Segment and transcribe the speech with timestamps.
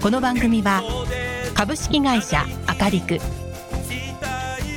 [0.00, 0.82] この番組は
[1.54, 3.18] 株式会社アカリク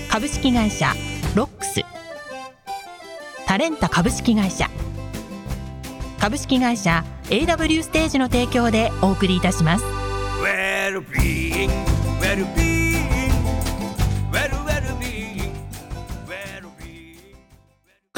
[0.09, 0.93] 株式会社
[1.35, 1.81] ロックス
[3.45, 4.69] タレンタ株式会社
[6.19, 9.85] 株式会社 AW ステージの提供でお送りいたします
[10.41, 11.03] well.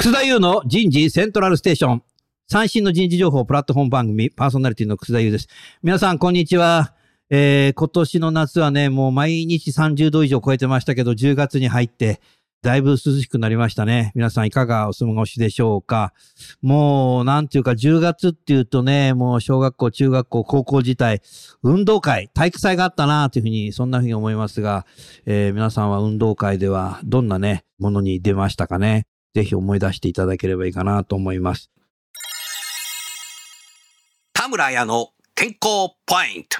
[0.04, 2.02] 楠田優の人事セントラルステーション。
[2.46, 5.48] 最新の人事情報プラットフォーム番組、パーソナリティの楠田優です。
[5.82, 6.92] 皆さん、こんにちは。
[7.36, 12.20] えー、今年の夏はね、もう毎日30度以上超えてましたけど、10月に入って、
[12.62, 14.12] だいぶ涼しくなりましたね。
[14.14, 16.12] 皆さんいかがお過ごしでしょうか？
[16.62, 21.22] もう、なんていうか、10月っていうとね、もう小学校、中学校、高校自体、
[21.64, 24.86] 運動会、体育祭があったなというふうに、そんなふうに思いますが、
[25.26, 29.08] えー皆さんは運動会ではどんなね、ものに出ましたかね？
[29.34, 31.68] ぜひ思い出していただければいいかなと思います。
[34.32, 35.08] 田村屋の
[35.44, 36.58] 健康ポイント。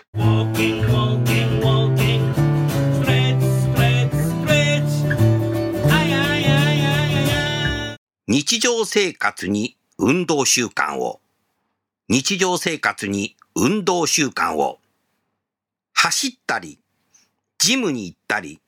[8.28, 11.22] 日常生活に運動習慣を。
[12.10, 14.80] 日常生活に運動習慣を。
[15.94, 16.78] 走ったり、
[17.56, 18.60] ジムに行ったり、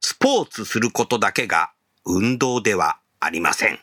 [0.00, 1.70] スポーツすることだけが
[2.04, 3.78] 運動ではありません。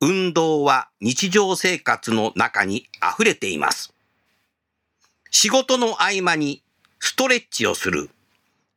[0.00, 3.92] 運動は日常生活の中に溢れています。
[5.30, 6.62] 仕事の合間に
[7.00, 8.10] ストレッチをする。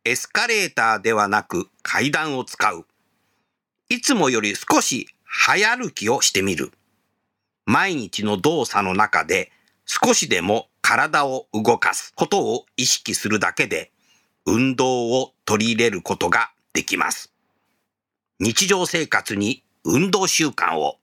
[0.04, 2.86] エスカレーターではなく階段を使う。
[3.90, 6.72] いつもより少し早歩きをしてみる。
[7.66, 9.52] 毎日の動作の中で
[9.86, 13.92] 少しでも体を動かすことを意識するだけで
[14.46, 17.32] 運動を取り入れることができます。
[18.40, 20.99] 日常生活に運動習慣を。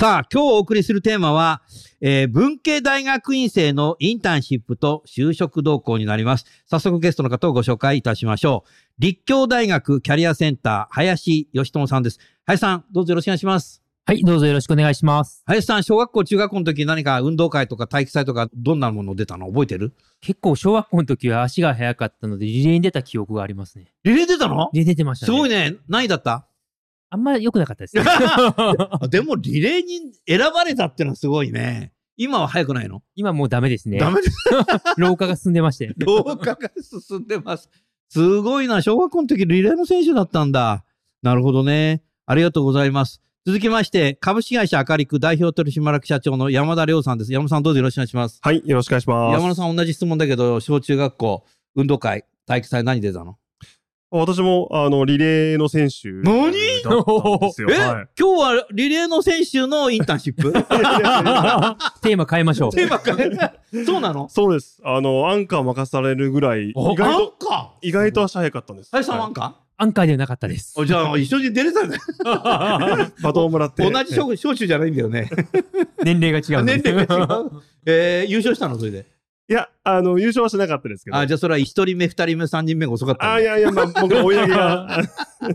[0.00, 1.60] さあ、今日お送りするテーマは、
[2.00, 6.44] えー文系大学院生のインターンシップと就職動向になります。
[6.66, 8.70] 早速ゲストの方をご紹介いたしましょう。
[9.00, 12.20] 立教大学キャリアセンター、林義友さんです。
[12.46, 13.82] 林さん、どうぞよろしくお願いします。
[14.06, 15.42] はい、どうぞよろしくお願いします。
[15.46, 19.48] 林さん、小学校、中学校の時何か運動会とか体育祭とかどんなもの出たの？
[19.48, 19.94] 覚えてる？
[20.20, 23.92] 結構小学校の時は足が速かったので、リレーに出た記憶がありますね。
[24.04, 24.70] リレー出たの？
[24.72, 25.34] リレー出てましたね。
[25.34, 25.74] すごいね。
[25.88, 26.47] 何位だった？
[27.10, 27.96] あんまり良くなかったです
[29.10, 31.92] でもリレーに選ばれたってのはすごいね。
[32.16, 33.02] 今は早くないの？
[33.14, 33.98] 今もうダメですね。
[33.98, 34.36] ダメです。
[34.98, 35.94] 老化が進んでまして。
[35.98, 36.70] 老化が
[37.08, 37.70] 進んでます。
[38.08, 38.82] すごいな。
[38.82, 40.84] 小学校の時リレーの選手だったんだ。
[41.22, 42.02] なるほどね。
[42.26, 43.20] ありがとうございます。
[43.46, 47.32] 続きまして、株式会社明るく代表取締役社長の山田亮さんです。
[47.32, 48.40] 山田さんどうぞよろしくお願いします。
[48.42, 49.34] はい、よろしくお願いします。
[49.40, 51.44] 山田さん同じ質問だけど、小中学校、
[51.76, 53.38] 運動会、体育祭何出たの？
[54.10, 56.08] 私も、あの、リレーの選手。
[56.08, 56.52] 何？
[56.82, 57.68] だったんですよ。
[57.70, 58.08] え、はい。
[58.18, 60.50] 今日はリレーの選手のインターンシップ？
[60.50, 62.72] テーマ変えましょう。
[62.72, 63.38] テーマ変
[63.82, 64.30] えそうなの？
[64.30, 64.80] そうです。
[64.82, 67.88] あの、アンカー任されるぐらい、意お外と、アンカー？
[67.88, 68.90] 意外と足早かったんです。
[68.92, 70.74] 林さんはアはンカアンカーではなかったです。
[70.78, 71.96] ーじゃあ一緒に出れたね。
[71.96, 72.00] い
[73.22, 73.88] バトンをもらって。
[73.88, 75.28] 同じ小小中じゃないんだよね。
[76.02, 76.64] 年齢が違う。
[76.64, 77.50] 年齢が違う。
[77.84, 78.78] えー、優勝したの？
[78.78, 79.06] それで。
[79.50, 81.16] いや、あの、優勝はしなかったですけど。
[81.16, 85.02] あ、じゃあそれは一人目、二人目、三人目が遅かったあ、いやいや、まあ、僕の追い上げが。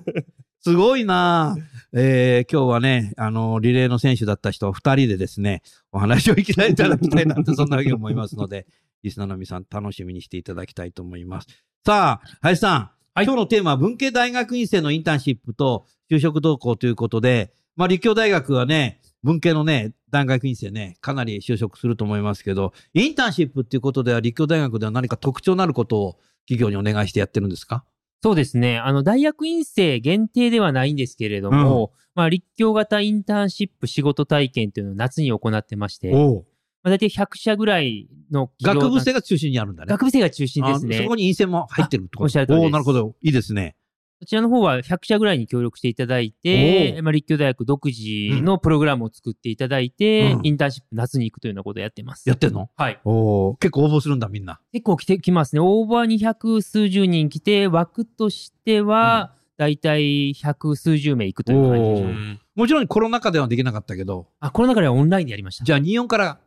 [0.62, 1.58] すごいな
[1.92, 5.62] えー、今日はね、あの、リレーの選手だった人二人でですね、
[5.92, 8.66] お話をいきなりいただきたいなと、そんなわけに思いますので、
[9.04, 11.48] リスナーの皆さん楽しみにしていただきたいと思います。
[11.86, 27.86] さあ、林さん、はい今日のテーマは文系大学院生のインターンシップと就職動向ということで、まあ、立教大学はね、文系のね、大学院生ね、かなり就職すると思いますけど、インターンシップっていうことでは、立教大学では何か特徴のあることを企業にお願いしてやってるんですか？
[28.22, 28.78] そうですね。
[28.80, 36.46] あの、大学院生限定ではないんですけれども、まあ、立教型インターンシップ仕事体験というのを夏に行ってまして、まお
[36.84, 39.90] あ、大体100社ぐらいの企業学部生が中心にあるんだね。
[39.90, 40.98] 学部生が中心ですね。
[41.00, 43.16] あそこに陰線も入ってるってことあおおーなるほど。
[43.22, 43.76] いいですね。
[44.24, 48.02] こちらの方は100社ぐらいに協力していただいおて、うまあ、立教大学独自
[48.42, 52.28] のプログラムを作っていただいて、うんインターンシップ夏に行くというようなことをやってます。
[52.28, 52.70] やってんの？
[52.78, 53.00] はい。
[53.04, 54.62] おー結構応募するんだ、みんな。
[54.72, 55.60] 結構来てきますね。
[55.60, 65.66] 応募は200数十人来て、枠としては、だいたい100数十名行くという感じでしょうもちろんコロナ禍ではできなかったけど、あ、コロナ禍ではオンラインでやりました。
[65.66, 66.40] じゃあ24から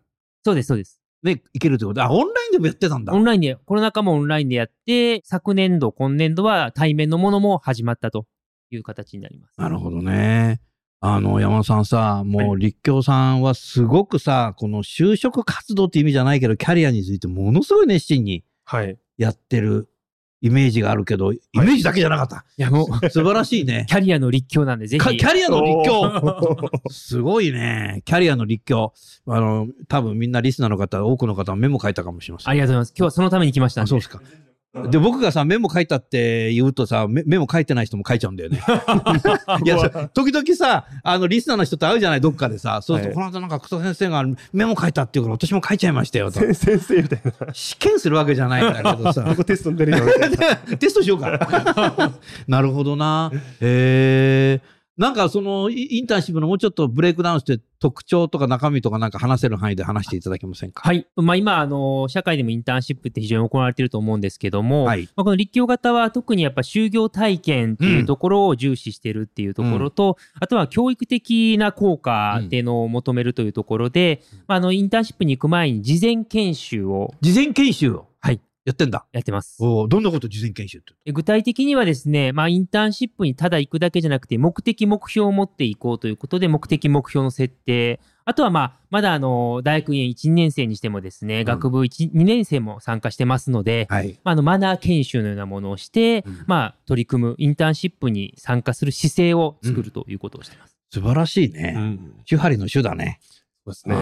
[0.45, 1.01] そうです、そうです。
[1.27, 3.19] ね、行けるということで、あ、オンラインでもやってたんだオ。
[3.19, 8.27] ンラインで、コロナ禍もオンラインでやって、昨年度、今年度は対面のものも始まったと
[8.71, 9.55] いう形になります。
[9.59, 10.61] なるほどね。
[11.01, 18.99] あの、山田さんさ、もう立教さんはすごくさ、この就職活動って意味じゃないけど、キャリアについてものすごい熱心にはい。
[19.19, 19.89] やってる
[20.47, 22.45] イメージがあるけど、イメージだけじゃなかった。
[22.57, 23.87] いや、もう、素晴らしいね。
[23.91, 25.05] キャリアの立教なんで、ぜひ。
[25.05, 26.71] かキャリアの立教教。
[26.91, 28.03] すごいね。
[28.05, 28.93] キャリアの立教。
[29.27, 32.51] あの、多分みんなリスナーの方、多くの方はメモ書いたかもしれません。
[32.51, 32.95] ありがとうございます。
[32.97, 33.87] 今日はそのために来ました。
[33.87, 34.21] そうですか。
[34.91, 38.61] で、僕がさ、メモ書いたって言うとさ、メメモ書いてない人も書いちゃうんだよね。
[39.65, 39.79] いや、
[40.13, 42.81] 時々さ、あの、リスナーの人と会うじゃない、どっかでさ。
[42.83, 46.41] そうすると、はいこの間なんか草先生がメモ書いたっていうから、私も書いちゃいましたよ、と。
[46.55, 47.55] 先生みたいな。
[47.55, 49.25] 試験するわけじゃないんだけどさ。
[49.29, 50.05] 僕テストに出るよ。
[50.79, 52.13] テストしようか。
[52.47, 53.33] なるほどな。
[53.61, 60.83] えー、なんかそのイインターンシップのもうちょっとブレイクダウンして特徴とか中身とかなんか話せる範囲で話していただけませんか？
[60.83, 61.07] はい。
[61.17, 78.07] まあ今、あの、社会でもインターンシップって非常に行われていると思うんですけども、はいまあ、この立教型は特にやっぱ就業体験っていうところを重視してるっていうところと、あとは教育的な効果っていうのを求めるというところで、まあ、あの、インターンシップに行く前に事前研修を事前研修を。
[78.21, 78.41] はい。
[78.67, 79.07] やってんだ。
[79.13, 79.59] やってます。
[79.61, 80.93] おーどんなこと事前研修って。
[81.05, 88.01] で具体的にはですね、まあ、インターンシップにただ行くだけじゃなくて、目的、目標を持っていこうということで、目的、目標の設定。
[88.25, 94.19] あとは、まあ、まだ、あの、大学院1、2年生にしてもですね、学部1、2年生も参加してますので、はい。
[94.25, 100.77] まあ、あの、マナー研修のようなものをして、うんまあ、取り組む、インターンシップに参加する姿勢を作るということをしています。
[100.91, 101.71] 素晴らしいうね。
[101.71, 102.15] ん。
[102.29, 103.21] 手張りの手だね。
[103.65, 103.97] そうですね。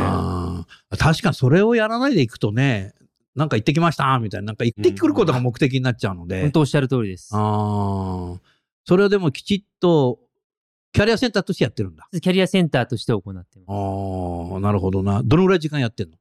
[0.98, 2.94] 確かにそれをやらないでいくとね、
[3.34, 6.42] なんか行ってきましたみたいな、なんか行ってくることが目的になっちゃうので。
[6.42, 7.30] 本当おっしゃる通りです。
[7.32, 8.40] ああ。
[8.84, 10.20] それをでもきちっと、
[10.92, 12.06] キャリアセンターとしてやってるんだ。
[12.12, 13.46] キャリアセンターとして行ってます。
[13.68, 15.22] ああ、なるほどな。
[15.24, 16.16] どのぐらい時間やってんの？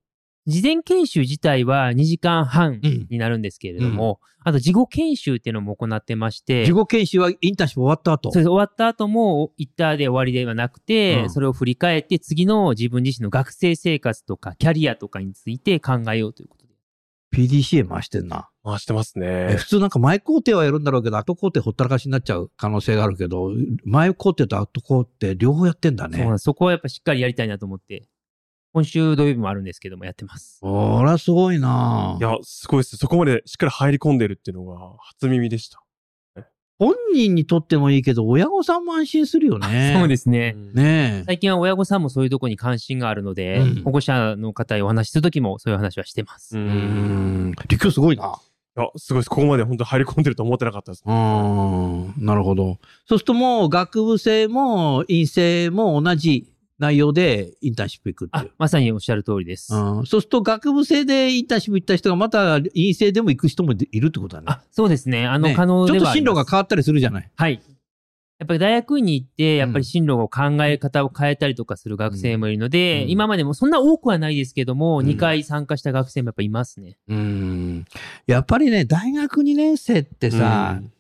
[0.45, 8.31] 事前研修自体は2時間半うんになるんですけれども、あと事後研修っていうのも行ってまして、自己研修はインターンシップ終わった後？
[8.31, 16.62] それで終わった後も、一旦で終わりではなくて、うんそれを振り返って、次の自分自身の学生生活とか、キャリアとかについて考えようということで。
[17.33, 18.49] PDCA 回してんな。
[18.63, 19.55] 回してますえね。
[19.57, 23.51] 普通なんか前工程はやるんだろうけど、後工程ほったらかしになっちゃう可能性があるけど、
[23.83, 28.07] 前工程と後工程両方やってんだねそこはやっぱしっかりやりたいなと思って、
[28.73, 30.59] 今週土曜日もあるんですけども、やってます。
[30.59, 32.97] そりゃすごいないや、すごいです。
[32.97, 35.82] そこまでしっかり入り込んでるっていうのが初耳でした。
[36.83, 39.95] 本人にとってもいいけど、親御さんも安心するよね。
[39.97, 40.53] そうですね。
[40.73, 41.23] ねえ。
[41.25, 46.57] 最近は親御さんもそういうところに関心があるので、うん保護者の方にお話しするときもそういう話はしてます。
[46.57, 46.61] う。
[46.61, 46.67] うん
[47.51, 47.51] ん。
[47.69, 48.35] 立教すごいな。
[48.75, 49.29] いや、すごいです。
[49.29, 51.03] ここまで本当に入り込んでると思ってなかったです。
[51.05, 52.13] うーん。
[52.17, 52.79] なるほど。
[53.07, 56.52] そうするともう学部生も院生も同じ
[56.83, 59.73] 内容でインターンシップ行くっていう。、あまさにおっしゃる通りです。
[59.73, 64.47] うん、そうすると学部生でインターンシップ行った人がまた院生でも行く人もいるってことだね。
[64.49, 65.25] あ、そうですね。
[65.25, 67.31] あの、ね可能ではちょっと進路が変わったりするじゃない。
[67.35, 67.61] はい。
[68.39, 76.97] やっぱり大学院に行って、やっぱり進路を考え方を変えたりとかする学生もいるので、うん今までもそんな多くはないですけども、うん2回参加した学生もやっぱいますね。
[77.07, 77.85] うん。
[78.27, 80.92] やっぱりね、大学2年生ってさ、うん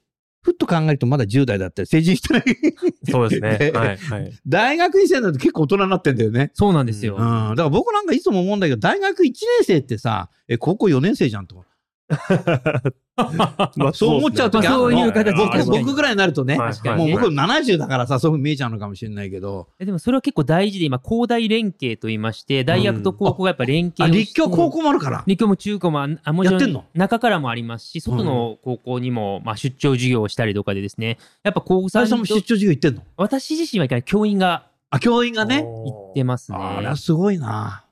[0.43, 2.43] ふっと考えるとまだ10代だったり成人してない。
[3.09, 3.57] そうですね。
[3.57, 3.97] ねはい。
[3.97, 4.31] はい。
[4.45, 6.51] 大学2生になると結構大人になってんだよね。
[6.53, 7.15] そうなんですよ。
[7.15, 7.19] うん。
[7.21, 9.33] だから僕なんかいつも思うんだけど、大学1年
[9.63, 11.63] 生ってさ、え、高校4年生じゃんと。
[13.15, 16.71] まあそう思っちゃうときまあそういう形僕僕ぐらいになるとね、はい。
[16.71, 25.23] 確かにもう僕はい70だからさ、そういうふうに見えちゃうのかもしれないけど、えでもそれは結構大事で、今、高大連携と言いまして、大学と高校がやっぱ連携あ、をして、立教高校もあるから。
[25.27, 33.03] 立教も中高もああもちろん中からもありますし、外の高校にも、まあ、出張授業をしたりとかでですね、やっぱ高3最初も出張授業行ってんの？
[33.17, 34.03] 私自身はいかない。
[34.03, 35.63] 教員があ、教員がね。
[35.63, 36.57] 行ってますね。
[36.59, 37.82] あら、すごいな。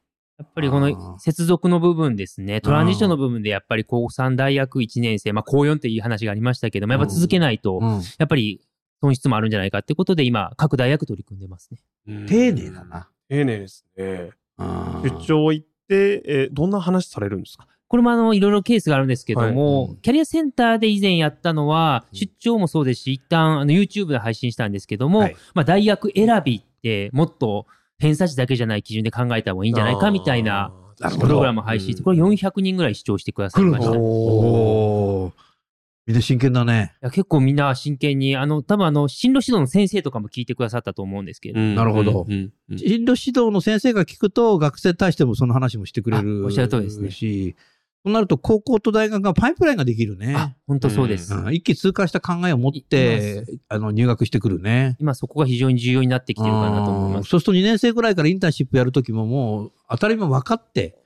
[0.42, 8.02] やっぱりこの接続の部分ですね、トランジションの部分でやっぱり高3大学1年生、まあ高4っていう話がありましたけども、やっぱ続けないと、うん。
[8.18, 8.62] やっぱり
[9.02, 11.80] 損失もあるんじゃないかってことで今、各大学取り組んでますね。
[12.08, 12.26] うん。
[12.26, 13.10] 丁寧だな。
[13.30, 14.32] 丁寧ですね。
[14.58, 17.68] うん出張行って、えーどんな話されるんですか？
[17.88, 19.92] これもあの、いろいろケースがあるんですけども、はい。
[19.92, 19.98] うん。
[19.98, 22.18] キャリアセンターで以前やったのは、うん。
[22.18, 25.36] 出張もそうですし、一旦あの YouTube で配信したんですけども、はい。
[25.54, 27.66] まあ大学選びってもっと
[28.02, 30.74] 偏差値だけじゃない基準で考えた方がいいんじゃないかみたいな
[31.20, 33.92] プログラムを配信して、これ400人ぐらい視聴してくださいました。
[36.08, 36.96] みんな真剣だね。
[37.00, 42.26] や結構みんな真剣に、あの、多分あの、進路指導の先生とかも聞いてくださったと思うんですけど、なるほど。
[42.28, 42.78] うんうんうん。
[42.80, 47.12] 進路指導の先生が聞くと、学生に対してもその話もしてくれるあおっしゃる通りですね
[48.02, 50.34] し、そうなると高校と大学がパイプラインができるね。
[50.36, 51.34] あ、本当そうです。
[51.34, 54.96] うん一気通過した考えを持って、あの、入学してくるね。
[55.00, 57.18] 今そこが非常に重要になってきてるかなと思います。
[57.18, 60.98] うんそうすると2年生ぐらいからインターンシップやるときももう当たり前分かって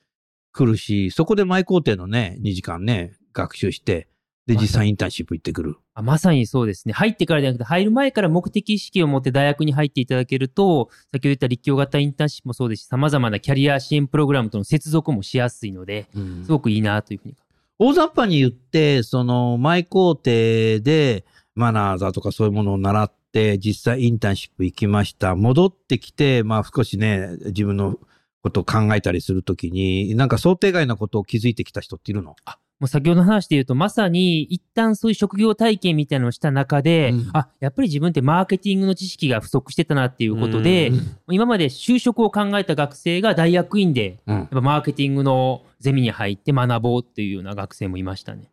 [0.54, 4.08] 来るし、そこで前工程のね、2時間ね、学習して、
[4.48, 5.76] で、実際インターンシップ行ってくる。
[5.96, 6.94] あまさにそうですね。
[6.94, 16.08] 入ってからじゃなくて、入る前から目的意識を持って大学に入っていただけると、先ほど言った立教型インターンシップもそうですし、様々なキャリア支援プログラムとの接続もしやすいので、
[16.44, 17.36] すごくいいなというふうに。
[17.80, 21.26] 大雑把に言って、その前工程で
[21.56, 25.36] マナーだとかそういうものを習って、実際インターンシップ行きました。
[25.36, 27.98] 戻ってきて、まあ少しね、自分の
[28.44, 32.36] ことを考えたりするときに、なんか想定外なことを気づいてきた人っているの？
[32.80, 40.92] もう先ほどの話で言うと、まさに一旦そういう職業体験みたいなのをした中で、うんあ、やっぱり自分ってマーケティングの知識が不足してたなっていうことで、
[41.30, 48.52] 今まで就職を考えた学生が大学院で、うんやっぱマーケティングのゼミに入って学ぼうっていうような学生もいましたね。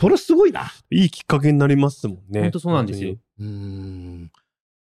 [0.00, 0.70] それすごいな。
[0.90, 2.42] いいきっかけになりますもんね。
[2.42, 3.16] 本当そうなんですよ。
[3.40, 4.30] うーん。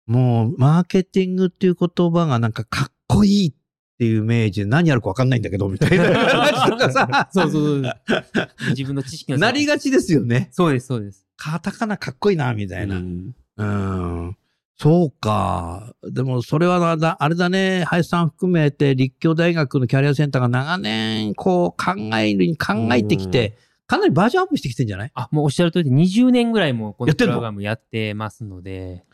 [0.07, 3.55] もう、マーケティングっていう言葉がなんかかっこいいっ
[3.99, 7.29] ていうイメージで何やるかわかんないんだけど、みたいな話とかさ。
[7.33, 7.93] そうそうそう。
[8.71, 10.49] 自分の知識のなりがちですよね。
[10.53, 11.27] そうです、そうです。
[11.37, 12.97] カタカナかっこいいな、みたいな。
[12.97, 14.37] うんうん。
[14.79, 15.95] そうか。
[16.03, 25.11] でも、それはだ、あれだね、林さん含めて、立教大学のキャリアセンターが長年、こう、考えるに考えてきて、かなりバージョンアップしてきてんじゃない？
[25.15, 29.05] あ、もうおっしゃる通りで20年ぐらいもこのやってんのプログラムやってますので、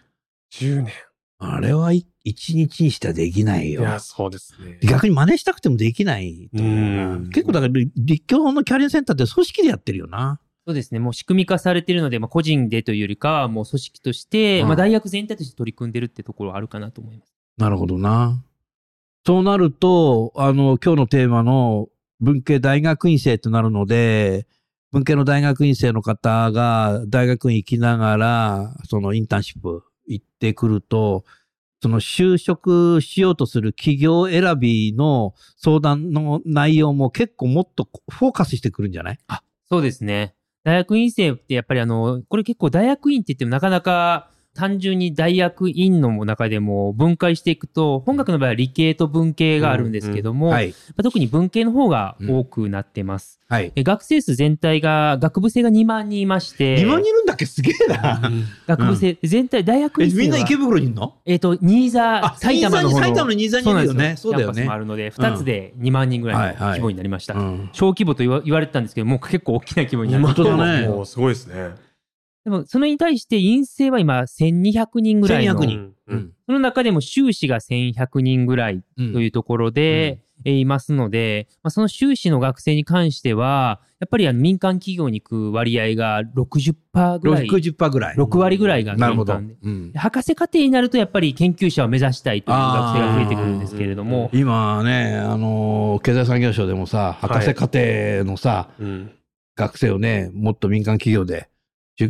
[0.52, 0.92] 10年。
[1.44, 3.80] あれはい一日にしてはできないよ。
[3.80, 4.78] いや、そうですね。
[4.80, 10.40] 逆に真似したくてもできないと思う結構だから、立教のキャリアセンターって組織でやってるよな。
[10.64, 17.34] そうですね、もう仕組み化されているので、まあ、個人でというよりかは、もう組織として、うんまあ、大学全体として取り組んでるってところはあるかなと思います。
[17.58, 18.44] なるほどな。
[19.26, 21.88] そうなると、あの、今日のテーマの
[22.20, 24.46] 文系大学院生となるので、
[24.92, 31.24] 文系の大学院生の方が大学院行きながら、そのインターンシップ行ってくると、
[31.82, 39.18] その就職しようとする企業選びの相談の内容も結構もっとフォーカスしてくるんじゃない？
[39.26, 40.34] あそうですね。
[40.64, 50.68] 大学院生ってやっぱりあの、これ結構大学院って言ってもなかなか単純に大学院の中でも分解していくと、本学の場合は理系と文系があるんですけども、はい。
[50.70, 53.40] まあ特に文系の方が多くなってます。
[53.48, 53.72] はい。
[53.74, 57.46] え学生数全体が、学部生が2万人いまして、2万人いるんだっけ？
[57.46, 58.30] すげえな。
[58.66, 61.14] 学部生、全体、大学え、院生はみんな池袋にいるの？
[61.24, 63.02] えっ、と、新座、埼玉の方の。
[63.02, 64.14] 埼玉の新座にいるよね。
[64.18, 64.78] そうだよねもあ。
[64.78, 67.34] るので、2つで2万人ぐらいのはいはい規模になりました。
[67.34, 70.42] うん小規模と言わ言われてたんですけど、もう結構大きな規模になりました。
[70.44, 71.70] 本当だねもうすごいですね。
[72.44, 75.54] でも、それに対して陰性は今、1200人ぐらいの。
[75.54, 76.32] 1200人うんうん。
[76.46, 88.16] その中でも修士が1100人ぐらいうんというところで、えーいますので、まあ、その修士の学生に関しては、やっぱりあの民間企業に行く割合が60%ぐらい、60%ぐらい。
[88.16, 89.38] 6割ぐらいがなるほど。
[89.38, 89.56] 民間で。
[89.62, 99.12] うん博士課程になるとやっぱり研究者を目指したいという学生が増えてくるんですけれども、今ね、あの、経済産業省でもさ、博士課程のさ、うん。
[99.54, 101.51] 学生をね、もっと民間企業で就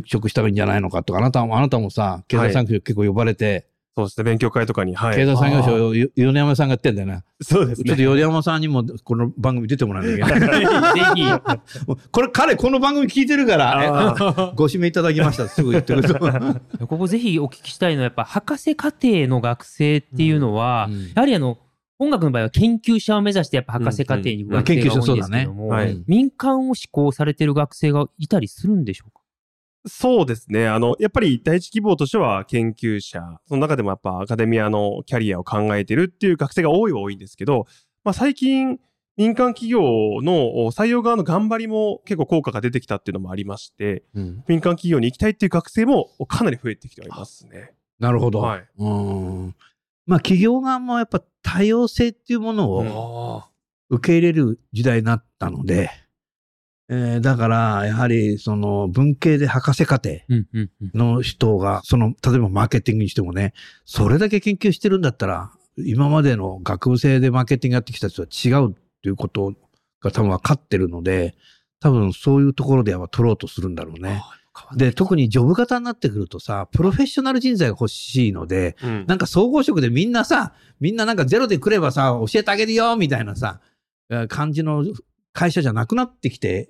[0.05, 4.23] 職したらいいんじゃないのかとか、あなたも、あなたもさ、経済産業省結構呼ばれて、そうですね。
[4.23, 4.95] 勉強会とかに。
[4.95, 5.15] はい。
[5.15, 7.23] 経済産業省、よ米山さんがやってんだよね。
[7.41, 7.85] そうですね。
[7.85, 10.61] ちょっと米山さんにもこの番組出てもらわなきゃいけない。
[11.13, 11.41] ぜ
[12.11, 15.47] これ、彼、この番組聞いてるから、ご指名いただきました。
[15.47, 16.13] すぐ言ってくれと。
[16.15, 21.59] ひ、 ここぜひお聞きしたいのは、やっぱ博士課程の学生っていうのは、うんやはりあの、
[21.99, 29.22] 音楽の場合は研究者を目指してやっぱ博士課程に行く学生が多いんですけども、うんうんはい民間を志向されてる学生がいたりするんでしょうか？
[29.85, 30.67] そうですね。
[30.67, 37.65] あの、やっぱり第一希望としては研究者、その中でもやっぱアカデミアのキャリアを考えてるっていう学生が多いは多いんですけど、
[38.03, 38.79] まあ最近、
[39.15, 39.81] 民間企業
[40.23, 47.73] の採用側の頑張りも結構効果が出てきたっていうのもありまして、うん民間企業に行きたいっていう学生もかなり増えてきておりますね。
[47.99, 48.39] なるほど。
[48.39, 49.55] はいうん。
[50.05, 53.43] まあ、企業側もやっぱ多様性っていうものを
[53.89, 55.89] 受け入れる時代になったので、
[56.89, 60.19] えーだから、やはり、その、文系で博士課程。
[60.93, 63.53] の人が、その、例えばマーケティングにしてもね、
[63.85, 69.53] それだけ研究してるんだったら、今までの学部生でマーケティングやってきた人は違うっていうこと
[70.01, 71.35] が多分分かってるので、
[71.79, 74.21] 多分そういうところでは取ろうとするんだろうね。
[74.75, 83.61] で、特にジョブ型になってくるとさ、プロフェッショナル人材が欲しいので、うんなんか総合職でみんなさ、みんななんかゼロで来ればさ、教えてあげるよ、みたいなさ、
[84.09, 84.85] えー感じの
[85.33, 86.69] 会社じゃなくなってきて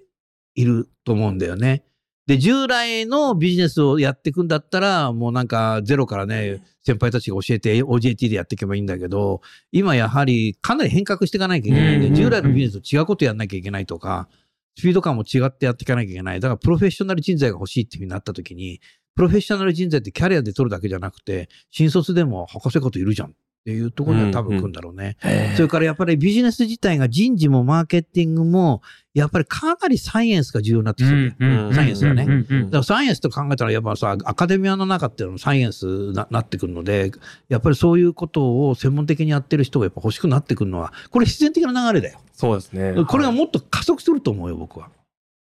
[0.55, 1.83] いると思うんだよね。
[2.25, 9.41] で、従来のビジネスをやっていくんだったら、もうなんかゼロからね、先輩たちが教えて OJT でやっていけばいいんだけど、
[9.71, 14.29] 今やはりかなり変革していかなきゃいけないんで、従来のビジネスと違うことやんなきゃいけないとか、
[14.77, 16.39] スピード感も違ってやっていかなきゃいけない。
[16.39, 18.79] だからプロフェッショナル人材が欲しいっていうふうになった時に、
[19.15, 25.15] プロフェッショナル人材ってキャリアで取るだけじゃなくて、新卒でも博士こといるじゃんっっていうところには多分来るんだろうね。
[25.21, 28.81] へーそれからやっぱりビジネス自体が人事もマーケティングも、
[29.13, 31.35] やっぱりかなりサイエンスが重要になってきてる。
[31.39, 37.11] うんうんサイエンスがねうんうんうんだからサイエンスと考えたら、やっぱさ、アカデミアの中っていうのもサイエンスななってくるので、
[37.47, 42.19] やっぱりそういうことを専門的にやってる人がやっぱ欲しくなってくるのは、これ必然的な流れだよ。
[42.33, 42.93] そうですね。
[43.07, 44.89] これがはいもっと加速すると思うよ、僕は。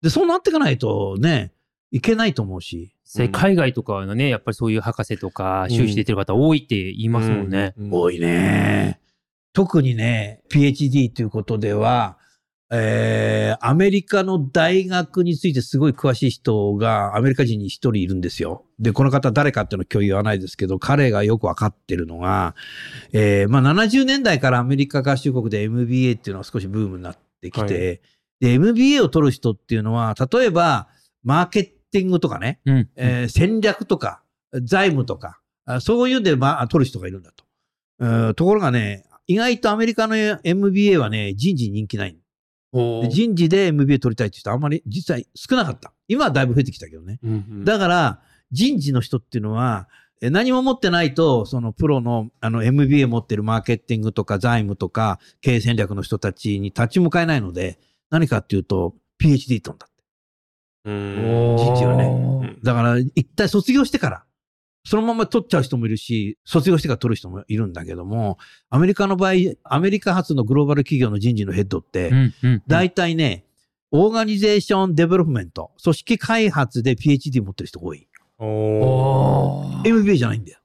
[0.02, 1.52] で、そうなっていかないとね、
[1.90, 2.93] いけないと思うし。
[3.04, 7.74] 実際海外とかのね、やっぱりそういう博士とか修士出てる方多いって言いますもんね。
[7.78, 9.00] うん多いね。
[9.52, 12.18] 特にね、PhD ということでは、
[12.72, 18.64] えー、アメリカの大学についてすごい詳しい人がアメリカ人に一人いるんですよ。
[18.80, 22.56] で、この方誰かっていうのは共有言わないですけど、彼がよくわかってるのが、
[23.12, 28.00] えー、まあ70年代からアメリカ合衆国で MBA っていうのは少しブームになってきて、はい
[28.40, 30.88] で、MBA を取る人っていうのは、例えば、
[31.22, 32.88] マーケティングとかね、うん。
[32.96, 34.22] えー戦略とか、
[34.62, 37.44] 財務とか、あそういうんで、まあ、取る人がいるんだと。
[38.00, 42.18] うんところがね、意外とアメリカの MBA はね、人事に人気ない。
[42.72, 45.92] で人事で MBA 取りたいって人はあんまり実際少なかった。
[46.08, 47.20] 今はだいぶ増えてきたけどね。
[47.22, 48.20] うんうんだから、
[48.50, 49.88] 人事の人っていうのは、
[50.20, 57.78] え何も持ってないと、そのプロのあの MBA 持ってるマーケティングとか財務とか経営戦略の人たちに立ち向かえないので、
[58.10, 59.88] 何かっていうと、PhD 取んだ
[60.84, 64.24] 人事はねうんだから、一体卒業してから、
[64.86, 68.38] そのまま取っちゃう人もいるし、卒業してから取る人もいるんだけども、
[68.70, 69.32] アメリカの場合、
[69.64, 72.10] アメリカ発のグローバル企業の人事のヘッドって、
[72.66, 73.44] 大体ね、
[73.90, 78.08] organization development、組織開発で PhD 持ってる人が多い。
[79.84, 80.58] MBA じゃないんだよ。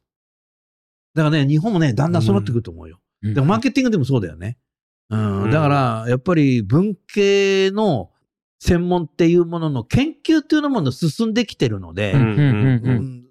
[1.14, 3.00] だからね、日本もね、だんだんそうなってくると思うよ。
[3.24, 4.58] うんだからマーケティングでもそうだよね。
[5.10, 5.44] うん。
[5.44, 8.12] うんだから、やっぱり文系の
[8.60, 12.14] 専門っていうものの研究っていうのも進んできてるので、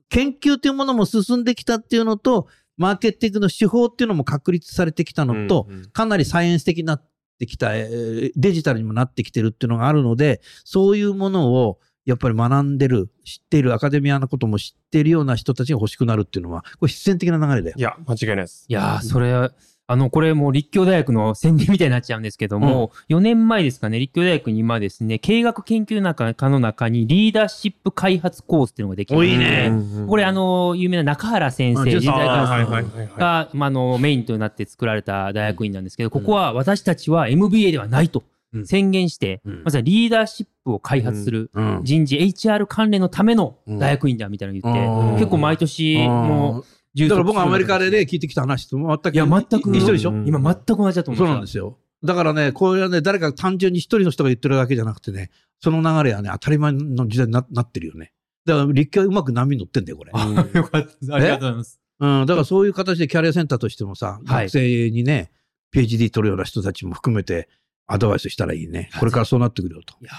[0.09, 7.09] 研究っていうものも進んできたっていうのと、マーケティングの手法っていうのも確立されてきたのと、うんうんかなりサイエンス的になっ
[7.39, 17.83] てきた、えーデジタルにもなってきてるっていうのがあるので、そういうものをやっぱり学んでる、知っている、アカデミアのことも知っているような人たちが欲しくなるっていうのは、これ必然的な流れだよい。
[17.83, 18.65] や、間違いないです。
[18.67, 19.51] いやー、それ、
[19.91, 29.73] あの、これもう立教大学の宣伝みたいになっちゃうんですけども、4年前ですかね、立教大学に今ですね、経営学研究中科の中にリーダーシップ開発コースっていうのができておいいね。
[30.07, 33.19] これあ、の、有名な中原先生、あ人材あ開発はいはいはいはい。
[33.19, 38.67] が、まあ、あの、メインとなって作られた大学院なんですけど、ここは私たちは MBA ではないとうん。
[38.67, 39.63] 宣言して、うん。
[39.65, 41.81] まずはリーダーシップを開発するうん。
[41.83, 45.15] 人事 HR 関連のための大学院だみたいなの言って、うん。
[45.17, 46.65] 結構毎年もう
[47.07, 51.79] だから僕はアメリカでね、い聞いてきた話と全くや、全く一緒でしょ、うん今全く同じだと思そうなんですよ。
[52.05, 55.31] だからね、これはね、誰か単純に一人の人が言ってるだけじゃなくてね、
[55.61, 58.13] その流れはね、当たり前の時代にななってるよね。
[58.45, 60.13] だから立教はうまく波に乗ってんだよ、これ。
[60.15, 61.15] あよかった。
[61.15, 61.81] ありがとうございます。
[62.01, 65.31] うん、だからそういう形でキャリアセンターとしてもさ、はい学生にね、
[65.75, 67.49] PhD 取るような人たちも含めて
[67.87, 68.91] アドバイスしたらいいね。
[68.99, 69.95] これからそうなってくるよと。
[70.01, 70.15] いやち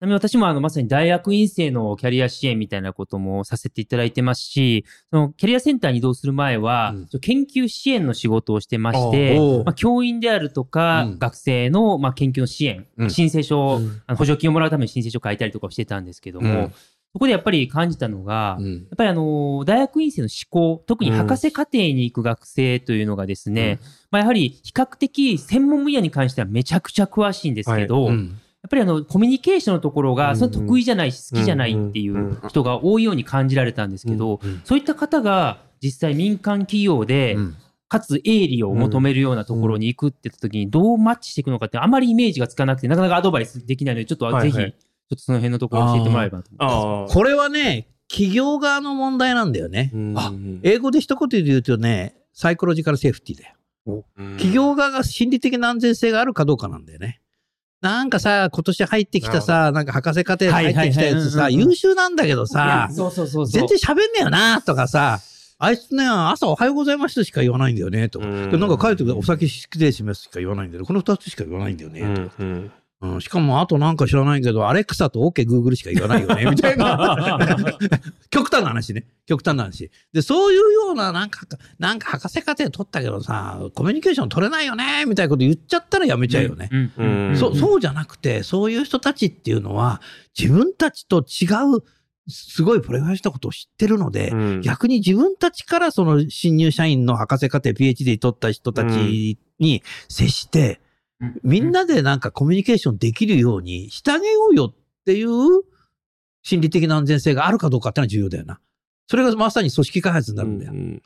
[0.00, 7.20] なみに私もあのまさに大学院生のキャリア支援みたいなこともさせていただいてますし、そのキャリアセンターに移動する前は、うん。
[7.20, 11.18] 研究支援の仕事をしてまして、まあ、教員であるとか、うん。
[11.18, 13.10] 学生のまあ研究の支援、うん。
[13.10, 13.78] 申請書
[14.16, 16.74] 補助金をもらうために申請書を書いたりとかをしてたんですけども、うん。
[17.12, 18.74] そこでやっぱり感じたのが、うん。
[18.74, 30.36] やっぱりあの、大学院生の思考、特に博士課程に行く学生というのがですね、まあやはり比較的専門分野に関してはめちゃくちゃ詳しいんですけど、うんやっぱりあの、コミュニケーションのところが、うん。
[30.36, 34.60] その得意じゃないし、好きじゃないっていう人が多いように感じられたんですけど、うん。
[34.64, 37.56] そういった方が実際民間企業で、うん。
[37.88, 44.72] かつ営利を求めるようなところに行くって言った時にどうマッチしていくのかってあまりイメージがつかなくて、なかなかアドバイスできないので、ちょっとぜひ、ちょっ
[45.08, 47.12] とその辺のところを教えてもらえればと思います。
[47.12, 49.90] あこれはね、企業側の問題なんだよね。
[50.14, 54.04] あ英語で一言で言うとね、サイコロジカルセーフティーだよ。
[54.36, 57.20] 企業側が心理的な安全性があるかどうかなんだよね。
[57.80, 63.46] なんかさ、今年入ってきたさ、なんか博士課程入ってきたやつさ、優秀なんだけどさ、そうそうそう。
[63.46, 65.20] 全然喋んねえよなとかさ、
[65.58, 68.26] あいつね、朝おはようございますしか言わないんだよね、とか。
[68.26, 70.86] なんか帰ってくるお酒失礼しますしか言わないんだよね。
[70.86, 72.00] この二つしか言わないんだよね。
[72.00, 72.34] とか
[73.02, 77.38] うんうん、しかも、あとなんか知らないけど、アレクサと OK、Google しか言わないよね、 みたいな。
[78.28, 79.06] 極端な話ね。
[79.26, 79.90] 極端な話。
[80.12, 81.46] で、そういうような、なんか、
[81.78, 86.68] なんか博士課程取ったけどさ、コミュニケーション取れないよね、みたいなこと言っちゃったらやめちゃうよね。
[87.36, 90.02] そそうじゃなくて、そういう人たちっていうのは、
[90.38, 91.82] 自分たちと違う、
[92.28, 100.80] すごいプロフェッショナルしたことを知ってるので、うん逆に自分たちからその新入社員の博士課程 PhD 取った人たちに接して、
[101.42, 105.28] みんなでなんかコミュニケーションできるようにしてあげようよっていう
[106.42, 108.60] 心理的な安全性があるかどうかってのは重要だよな。
[109.08, 110.72] それがまさに組織開発になるんだよ。
[110.72, 111.02] うん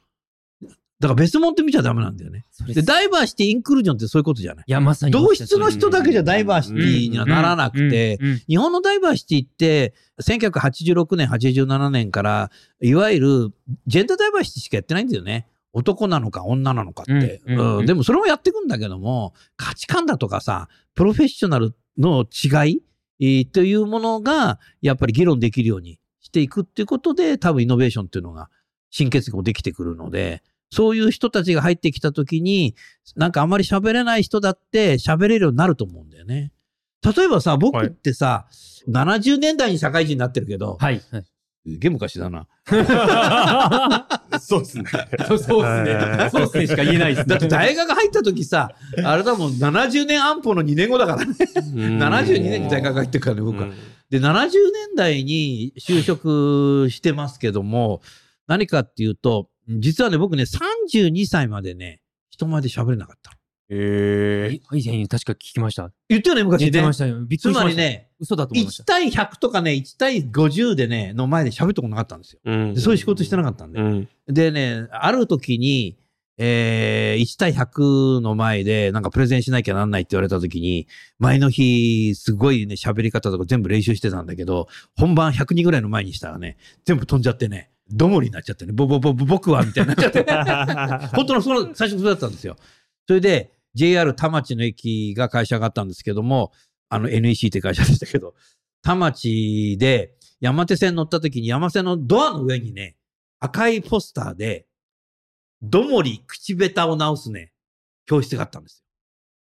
[1.00, 2.46] だから別物って見ちゃダメなんだよね。
[2.68, 4.64] で、ダイバーシティ、インクルージョンってそういうことじゃない。
[4.66, 5.12] いや、まさに。
[5.12, 12.50] 同質の人だけじゃダイバーシティにはならなくて、日本のダイバーシティって、1986年、87年から、
[12.80, 13.54] いわゆる
[13.86, 15.48] ジェンダーダイバーシティしかやってないんだよね。
[15.74, 17.42] 男なのか女なのかって。
[17.84, 22.82] でもそれもやっていくんだけども、価値観だとかさ、プロフェッショナルの違い、
[23.20, 28.48] えーというものが、やっぱり議論できるようにしていくっていうことで、多分イノベーションっていうのが、
[28.90, 32.76] 新結合できてくるので、そういう人たちが入ってきたときに、
[33.16, 36.52] なんかあんまり喋れない人だって喋れるようになると思うんだよね。
[37.04, 38.46] 例えばさ、僕ってさ、
[38.88, 41.02] 70年代に社会人になってるけど、はい。
[41.10, 41.24] はい
[41.66, 42.46] ゲーム昔だな。
[44.38, 44.84] そうですね。
[45.26, 46.28] そうですね。
[46.30, 47.30] そうですねしか言えないですね。
[47.30, 48.70] だって大学入った時さ、
[49.02, 51.34] あれだもん、70年安保の2年後だからね。
[51.34, 53.68] 72年に大学入ってるからね、僕は。
[54.10, 54.50] で、70年
[54.94, 58.02] 代に就職してますけども、
[58.46, 63.32] 何かっていうと、実はね、僕ね、32歳までね、人前で喋れなかった
[63.70, 63.76] の。
[63.76, 65.90] え以前確か聞きました。
[66.08, 66.92] 言ってよね、昔ね言ってま。
[66.92, 67.20] したよ。
[67.24, 67.64] びっくつりしました。
[67.64, 72.40] まりね、嘘だと思いまし1対100とかね、1対50でね、の前で喋ったことなかったんですよ。
[72.44, 73.80] ーでそういう仕事してなかったんで。
[73.80, 75.98] うんでね、ある時に、
[76.36, 90.24] えー、1対100の前で、なんかプレゼンしなきゃなんないって言われた時に、前の日、すごいね、喋り方とか全部練習してたんだけど、本番100人ぐらいの前にしたらね、全部飛んじゃってね、どもりになっちゃってね、ぼぼぼぼ僕はみたいになっちゃって、
[91.14, 92.56] 本当のその、最初そうだったんですよ。
[93.06, 96.52] それで、JR 田町の駅が会社があったんですけども、
[96.88, 98.34] あの NEC って会社でしたけど、
[98.82, 102.96] 田町で山手線乗った時に山手のドアの上にね、
[103.40, 104.66] 赤いポスターで、
[105.62, 107.52] どもり口下手を直すね、
[108.06, 108.84] 教室があったんです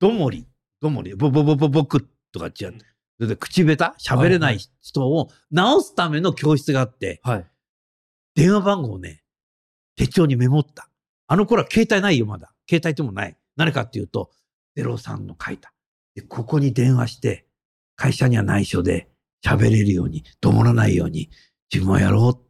[0.00, 0.08] よ。
[0.08, 0.46] どもり、
[0.80, 2.74] どもり、ぼぼぼぼ僕とか違う。
[3.18, 7.30] それで口下手喋れない人を直すための教室があって、た。
[7.30, 7.46] はい。
[8.34, 9.22] 電話番号をね、
[9.96, 10.88] 手帳にメモった。
[11.26, 12.52] あの頃は携帯ないよ、まだ。
[12.68, 13.36] 携帯でもない。
[13.56, 14.30] 何かっていうと、
[14.76, 15.72] 03の書いた。
[16.14, 17.46] で、ここに電話して、
[17.96, 19.08] 会社には内緒で
[19.44, 21.30] 喋れるように、どもらないように、
[21.72, 22.46] 自分はやろう。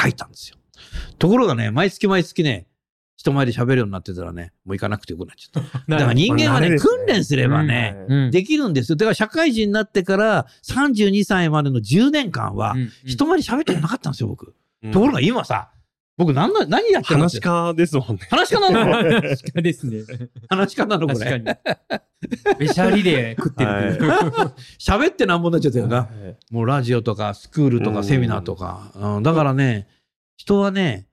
[0.00, 0.56] 書いたんですよ。
[1.18, 2.66] ところがね、毎月毎月ね、
[3.16, 5.78] 人前で喋るようになってたらね、もう行かなくてよくなっちゃった。
[5.88, 8.96] だから人間はね、ね訓練すればね、うんできるんですよ。
[8.96, 14.54] だから社会人になってから32歳までの10年間はう、ん人前で喋ったことなかったんですよ、僕。
[14.82, 15.70] うんところが今さ、
[16.16, 17.24] 僕何の、何やってるの？
[17.24, 18.26] 話し家ですもんね。
[18.30, 18.92] 話し家なの？
[18.96, 20.02] これ確かですね。
[20.48, 21.38] 話し家なのこ確かれ。
[21.38, 22.58] に。
[22.58, 23.70] べしゃりで食ってる。
[24.78, 25.96] 喋ってなんぼになっちゃったよな。
[25.96, 28.92] はいもうラジオとかスクールとうんかセミナーとか。
[28.94, 29.88] うん、だからね、
[30.36, 31.06] 人はね、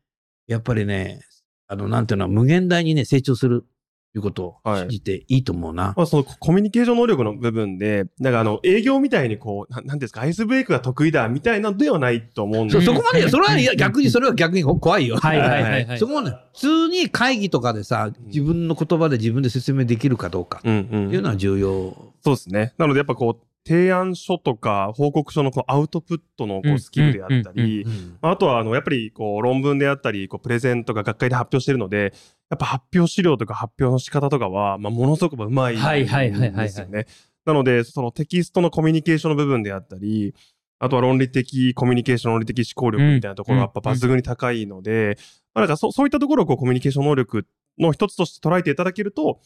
[0.47, 1.21] やっぱりね、
[1.67, 3.67] あの、なんていうのは無限大にね、成長すると
[4.15, 5.93] いうことを信じていいと思うな。
[5.95, 15.17] まあ、そのコミュニケーション能力の部分で、なんかあの、営業みたいにこう、ななんですか、アイスブレイクが得意だみたいなのではないと思うんですそよそこまで、それはいや逆に、それは逆に怖いよ。
[15.17, 16.07] はいはいはいはいそ。
[16.07, 21.23] こまで、普通に会議とかでさ、自分の言葉で自分で説明できるかどうかうんっていううん。
[21.23, 21.95] のは重要。
[22.23, 22.73] そうですね。
[22.77, 27.85] なのでやっぱこう、提案書とか報告書のこうアウトプットのこうんうスキルであったうんうんり、
[28.21, 32.13] あとはあの、やっぱりこう、論文であったり、こう、プレゼンとか学会で発表してるので、
[32.49, 36.51] やっぱ発表資料とか発表の仕方とかは、まあ、ものすごくうまいんはいはいはいはい。
[36.51, 37.05] はいですよね。
[37.45, 40.33] なので、そのテキストのコミュニケーションの部分であったり、
[40.79, 45.17] あとは論理的コミュニケーション、論理的思考力みたいなところがやっぱ抜群に高いので、
[45.53, 47.45] まあ、なんかそそういったところをこうコミュニケーション能力
[47.77, 49.39] の一つとして捉えていただけると、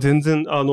[0.00, 0.72] 全然、あの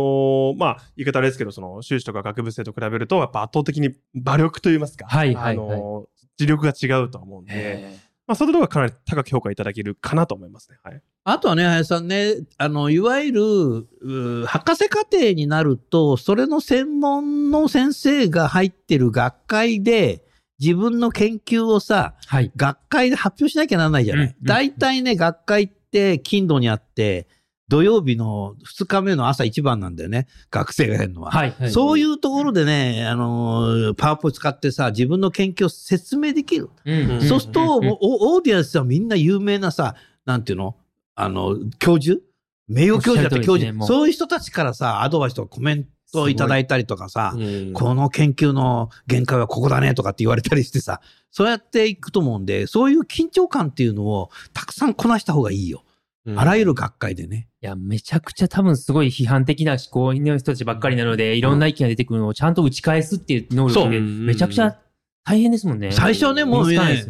[0.53, 5.75] ーまあ、言い方あれですけど、その、修士とか学部生と比べると、やっぱ圧倒的に馬力といいますか、はいはいはい。
[5.75, 6.05] あのー
[6.37, 10.77] 実力が違うとは思うんで、まあ、そういうところがかなり高く評価いただけるかなと思いますね。
[10.83, 11.01] はい。
[11.25, 20.23] あとはね、林さんね、あの、いわゆる、う博士課程になると、それの専門の先生が入ってる学会で、
[20.59, 22.51] 自分の研究をさ、はい。
[22.55, 24.35] 学会で発表しなきゃならないじゃない。
[24.41, 27.27] 大体ね、学会って、金土にあって、
[27.67, 30.27] 土曜日の2日目の朝一番なんだよね。
[30.51, 31.31] 学生がやるのは。
[31.31, 31.71] はいはい。
[31.71, 36.69] そういうところでね、あの、パワポ使ってさ、自分の研究を説明できる。
[36.85, 37.21] うん。
[37.21, 40.75] そうすると、オーディエンスはみんな有名なさ、なんていうの？
[41.15, 42.21] あの、教授？
[42.67, 55.83] 名誉教授だって教授、ねそういう人たちからさ、アドバイスとかコメントをいただいたりとかさ、うんこの研究の限界はここだねとかって言われたりしてさ、そうやっていくと思うんで、そういう緊張感っていうのをたくさんこなした方がいいよ。
[56.35, 57.47] あらゆる学会でね。
[57.65, 64.77] いや、めちゃくちゃ多分すごい批判的な思考の人たちばっかりなので、いろんな意見が出てくるのをちゃんと打ち返すっていう能力で、めちゃくちゃ
[65.23, 65.91] 大変ですもんね。
[65.91, 67.05] 最初はねもうねね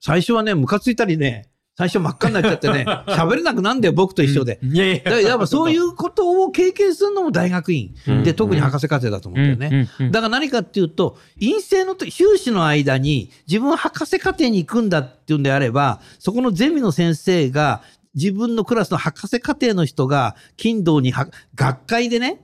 [0.00, 4.58] 最初はね、ムカついたりね、最初真っ赤になっちゃってね、 喋れなくなんだよ、僕と一緒で。
[4.62, 4.94] いやいや。
[4.96, 7.94] だからやっぱそういうことを経験するのも大学院。
[8.06, 8.22] うん。
[8.24, 9.58] で、特に博士課程だと思うん。
[9.58, 9.88] だよね。
[9.98, 10.06] うん。
[10.06, 10.12] うん。
[10.12, 17.82] だから何かっていうと、陰性の時、修士の間に自分は博士課程に行くんだっていうんであれば、そこのゼミの先生が、
[18.14, 22.40] 自分のクラスの博士課程の人が、金土には、学会でね、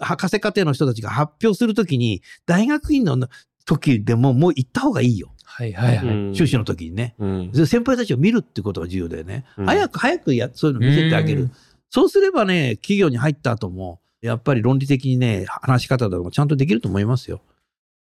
[0.00, 3.18] 博士課程の人たちが発表するときに、大学院の
[3.64, 5.32] 時でももう行った方がいいよ。
[5.44, 6.06] はいはいはい。
[6.06, 7.14] うん修士の時にね。
[7.18, 9.44] うんで先輩たちを見るってことが重要だよね。
[9.56, 11.52] うん早く早くや、そういうの見せてあげるうん。
[11.90, 17.42] そうすればね、企業に入った後も、やっぱり論理的にね、話し方とかもちゃんとできると思いますよ。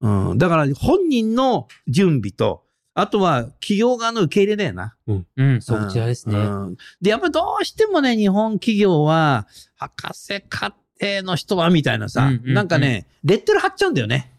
[0.01, 0.39] うん。
[0.39, 2.64] だから本人の準備と、
[2.95, 4.95] あとは企業側の受け入れだよな。
[5.07, 6.39] うん、そう、こちらですね。
[6.39, 14.31] うんで、やっぱりどうしてもね、日本企業は、博士課程の人はみたいなさ、うんうんうんなんかね、レッテル貼っちゃうんだよね。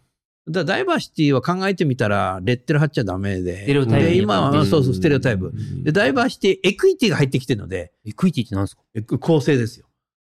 [0.47, 3.63] だからダイバーシティは考えてみたら、レッテル貼っちゃダメで。
[3.63, 5.51] ステレオタイプで、今は、うんそうそう、ステレオタイプ。
[5.83, 8.83] で、ダイバーシティ、エクイティが入ってきてるので、エクイティって何ですか？
[8.93, 9.87] え公正ですよ。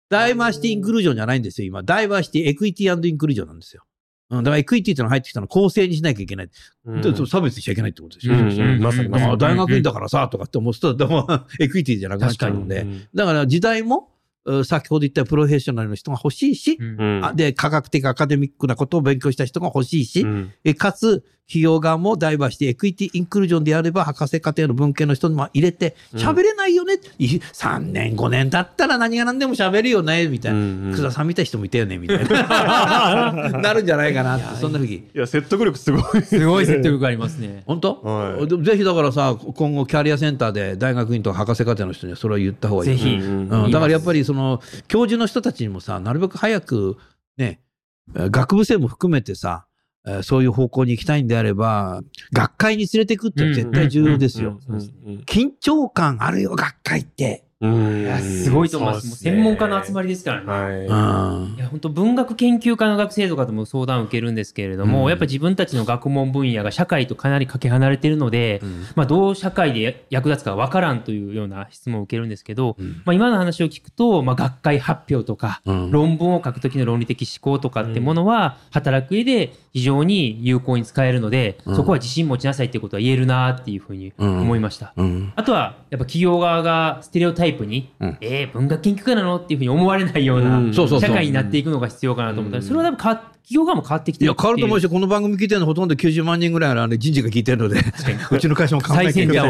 [0.08, 1.82] ダイバーシティインクルージョンじゃないんですよ、今。
[1.82, 3.82] ダイバーシティエクイティインクルージョンなんですよ。
[4.30, 6.50] うん、だからエクイティってのが入ってきたの公正にしなきゃいけない。
[6.86, 7.00] うん。
[7.00, 8.34] で差別しちゃいけないってことでしょ。
[8.34, 11.28] うんうんまさにまさ大学院だからさ、とかって思うと、でも、
[11.60, 12.86] エクイティじゃなくなっちゃうので。
[13.14, 14.10] だから時代も、
[14.44, 17.32] う先ほど言ったプロフェッショナルの人が欲しいし、うん。
[17.34, 20.52] で、科学的アカデミックなことを勉強した人が欲しいし、うん。
[20.64, 30.58] えかつ、企業側もダイバーシティ、エクイティ、インクルージョンであれば、博士課程の文系の人にも入れて、喋れないよね、い3年、5年経ったら何が何でも喋るよね、みたいな。
[30.58, 33.32] うんうん福田さんみた人もいたよね、みたいな。
[33.62, 34.94] なるんじゃないかなって、そんなふうに。
[34.94, 36.22] いや、説得力すごい。
[36.22, 37.62] すごい説得力ありますね。
[37.66, 42.90] 本当、はいぜひだからさ、今後、キャリアセンターで大学院とか博士課程の人にはそれを言った方がいい。
[42.90, 43.14] ぜひ。
[43.14, 46.96] うんうん、だからやっぱりその教授の人たちにもさ、なるべく早く
[47.36, 47.60] ね、
[48.14, 49.65] えー学部生も含めてさ、えー
[50.22, 54.58] そういう方向に行きたいんであれば、学会に連れてくって絶対重要ですよ。
[55.26, 57.45] 緊張感あるよ、学会って。
[57.60, 58.02] うん。
[58.02, 59.06] いや、すごいと思います。
[59.06, 60.86] もう専門家の集まりですからね。
[60.88, 61.54] はうん。
[61.56, 65.08] いや本当文学研究科の学生とかとも相談を受けるんですけれども、うん。
[65.08, 68.60] やっぱり自分たちの学問分野が社会とかなりかけ離れているので、
[68.94, 73.02] まあ、どう社会で役立つかわからんというような質問を受けるんですけど、うん。
[73.06, 75.90] まあ、今の話を聞くと、まあ、学会発表とか、うん。
[75.90, 81.76] 論文を書くときの論理的思考とかってものは、働く上で非常に有効に使えるので、うん。
[81.76, 84.92] そこは自信持ちなさいっていうことは言えるなっていうふうに思いました。
[84.96, 85.32] うん。
[85.36, 88.18] あとは、やっぱ企業側がステレオタイプに、うん。
[88.20, 97.80] えー、文学研究家なのっていうふうに思われないような社会になっていくのが必要かなと思ったら、それは多分変わっ企業側も変わってきていや、変わると思うし、し、この番組聞いてるのほとんど90万人ぐらいある人事が聞いてるので、
[98.32, 99.40] うちの会社も考えてる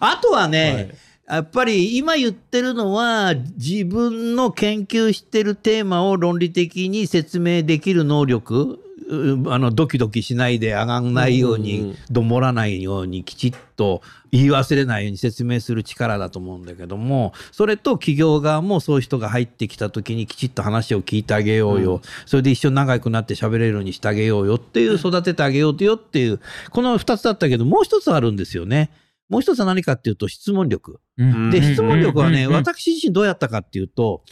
[0.00, 0.98] あとはね、
[1.28, 26.40] やっぱり今言ってるのは、自分の研究してるテーマを論理的に説明できる能力、うあのドキドキしないで上がんないようにん、どもらないように、きちっと言い忘れないように説明する力だと思うんだけども、それと企業側もそういう人が入ってきたときにきちっと話を聞いてあげようよ、それで一緒に仲良くなって喋れるようにしてあげようよっていう、育ててあげようよっていう、
[26.70, 28.90] この二つだったけど、もう一つあるんですよね。
[29.28, 31.00] もう一つは何かっていうと質問力。
[31.18, 31.50] うん。
[31.50, 34.22] で、質問力はね、私自身どうやったかっていうと、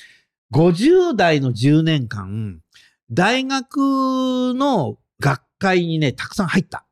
[0.52, 2.60] 50代の10年間、
[3.10, 6.84] 大学の学会にね、たくさん入った。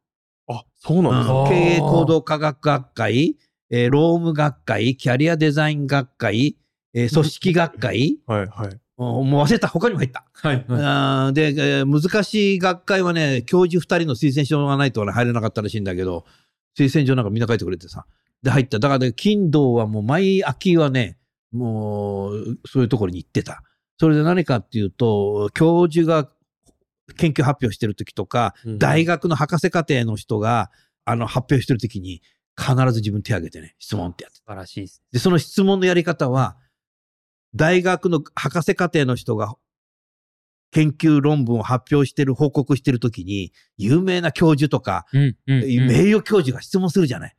[0.48, 1.34] あ、そうなんですか。
[1.42, 3.36] うん経営行動科学学会、
[3.70, 6.56] えー労務学会、キャリアデザイン学会、
[6.94, 8.68] えー組織学会、はいはい。
[8.68, 10.24] うんもう忘れた、他にも入った。
[10.34, 16.24] はいはいで、えー難しい学会はね、教授二人の推薦状がないとね入れなかったらしいんだけど、
[16.78, 18.06] 推薦状なんかみんな書いてくれてさ。
[18.42, 18.78] で、入った。
[18.78, 21.16] だからね、金土はもう毎秋はね、
[21.52, 23.62] もう、そういうところに行ってた。
[24.02, 26.28] それで何かっていうと、教授が
[27.16, 28.78] 研究発表してる時とか、うん。
[28.80, 30.72] 大学の博士課程の人が、
[31.04, 32.20] あの、発表してる時に、
[32.60, 34.38] 必ず自分手挙げてね、質問ってやって。
[34.38, 35.04] 素晴らしいです。
[35.12, 36.56] で、その質問のやり方は、
[37.54, 39.54] 大学の博士課程の人が
[40.72, 45.86] 研究論文を発表してる、報告してるときに、有名な教授とか、うんうんうん。
[45.86, 47.36] 名誉教授が質問するじゃない。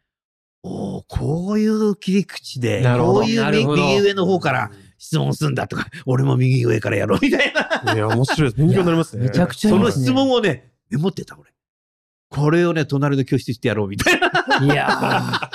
[0.64, 4.72] おーこういう切り口で、こういう右上の方から
[5.04, 7.94] 質問するんだとか、俺も右上からやろうみたいな。
[7.94, 8.58] いや、面白いです。
[8.58, 9.26] 勉強になりますね。
[9.26, 11.52] めちゃくちゃいその質問をね、メモってた、俺。
[12.30, 14.64] これをね、隣の教室してやろうみたいな。
[14.64, 15.50] いやー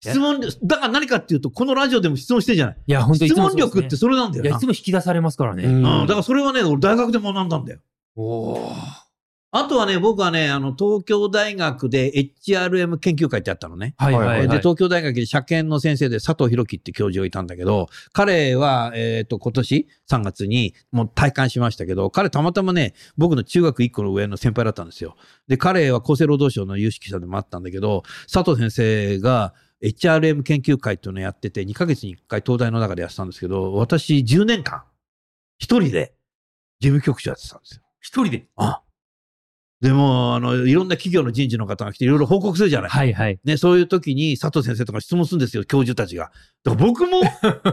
[0.00, 2.76] 質問で、だから何かっていうと、このラジオでも質問してるじゃない。
[2.86, 4.56] いや、本当にい質問力ってそれなんだよいや、な。
[4.56, 5.64] いつも引き出されますからね。
[5.64, 7.80] うんうん、だからそれはね、俺大学で学んだんだよ。
[8.16, 9.01] おー
[9.54, 12.10] あとはね、僕はね、あの、東京大学で
[12.42, 13.94] HRM 研究会ってあったのね。
[13.98, 14.48] はいはいはい。
[14.48, 25.16] で、東京大学で車検の先生で佐藤博樹って教授がいたんだけど、彼は、えっ、と、今年3月にもう体感しましたけど、彼たまたまね、僕の中学1個の上の先輩だったんですよ。
[25.48, 34.84] で、彼は厚生労働省の有識者でもあったんだけど、佐藤先生が HRM 研究会っていうのをやってて、2ヶ月に1回東大の中でやってたんですけど、私10年間、
[35.58, 36.14] 一人で
[36.80, 37.82] 事務局長やってたんですよ。
[38.00, 38.46] 一人で？
[38.56, 38.80] あ
[39.82, 42.90] でも、あの、いろんな企業の人事の方が来ていろいろ報告するじゃない。
[42.90, 43.40] はいはい。
[43.44, 46.30] ね、そういう時に佐藤先生とか質問するんですよ、教授たちが。
[46.62, 47.20] だから僕も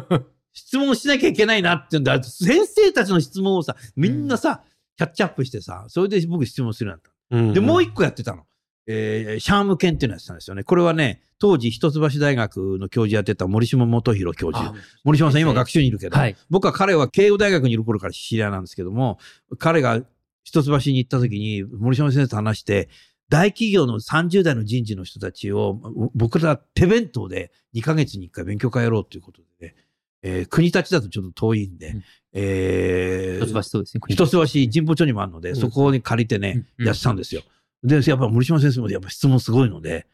[0.51, 2.21] 質問しなきゃいけないなって言うんだ。
[2.23, 4.63] 先生たちの質問をさ、みんなさ、
[4.97, 6.99] キャッチアップしてさ、それで僕質問するよ
[7.31, 7.59] うになった。
[7.61, 8.43] で、もう一個やってたの。
[8.87, 10.63] えーシャーム犬っていうのやってたんですよね。
[10.63, 14.73] これはね、当時一橋大学の教授やってた森島元弘教授。
[15.03, 16.35] 森島さん今学習にいるけど、はい。
[16.49, 19.19] 僕は彼は慶応大学にいる頃から知り合いなんですけども、
[19.59, 20.01] 彼が
[20.49, 22.89] 一橋に行った時に森島先生と話して、
[23.29, 25.79] 大企業の30代の人事の人たちを、
[26.15, 29.75] 僕ら手弁当で2ヶ月に1回勉強会やろうということでね、
[30.23, 32.03] えー国立だとちょっと遠いんで、うん。
[32.33, 34.01] えー一橋そうですね。
[34.09, 35.55] 一橋神保町にもあるので、うん。
[35.55, 36.85] そこに借りてね、うん。
[36.87, 37.43] やってたんですよ。
[37.83, 40.07] で、やっぱ森島先生もやっぱ質問すごいので、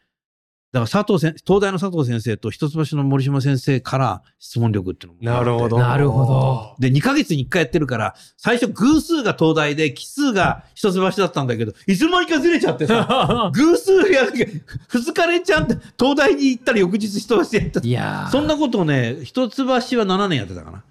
[0.72, 5.78] だから佐藤先東大の佐藤先生と一橋の森島先生から質問力っていうのもなるほど。
[5.78, 6.76] なるほど。
[6.78, 14.44] で、2ヶ月に1回やってるから、最初偶数が東大で奇数が一橋だったんだけど、いつの間にかずれちゃってさ、 偶数やるけ
[14.90, 17.80] 2日連チャンって東大に行ったら翌日一橋やった。
[17.80, 20.84] いやーそんなことをね、一橋は7年やってたかな。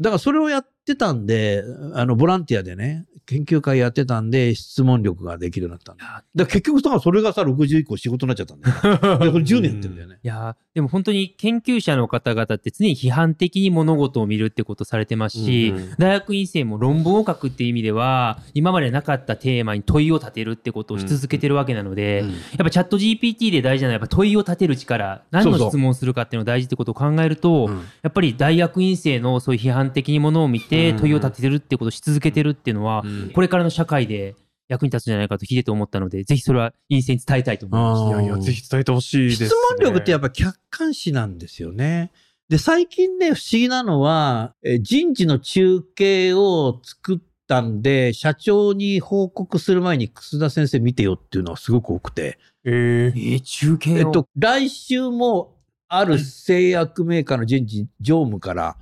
[0.00, 6.24] だからそれをやってたんで、あの、ボランティアでね、研究会やってたんで、質問力ができるようになったんだ。
[6.34, 8.76] だ結局さ、それがさ、60以降仕事になっちゃったんだよ。
[8.96, 10.18] だからこれ10年やってるんだよね。
[10.22, 30.96] いやーでも本当に研究者の方々って常に批判的に物事を見るってことされてますし、うんうん大学院生も論文を書くっていう意味では、今までなかったテーマに問いを立てるってことをし続けてるわけなので、うんやっぱチャット GPT で大事なのはやっぱ問いを立てる力、何のそうそう質問をするかっていうのが大事ってことを考えると、うんやっぱり大学院生のそういう批判的にものを見てうん。
[30.98, 33.30] 問いを立ててるってことをし続けてるっていうのは、うん。
[33.30, 34.34] これからの社会で
[34.68, 38.16] 役に立つんじゃないかと聞いてて思ったので、ぜひそれは院生に伝えたいと思いました。
[38.18, 38.24] あー。
[38.24, 39.48] いやいや、ぜひ伝えてほしいです、ね。
[39.48, 42.10] 質問力ってやっぱ客観視なんですよね。
[42.48, 53.98] で、最近ね、不思議なのは、え人事の中継を作ったんで、社長に報告する前に楠田先生見てよっていうのはすごく多くて、ええー、中継を。
[53.98, 55.56] えっと、来週も
[55.88, 58.76] ある製薬メーカーの人事常務から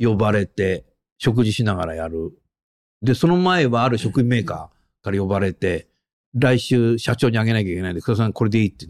[0.00, 0.84] 呼ばれて、
[1.18, 2.32] 食事しながらやる。
[3.02, 5.88] で、その前はある食品メーカーから呼ばれて、
[6.34, 8.86] 来週社長にあげなきゃいけないんで、楠田さんこれでいいって。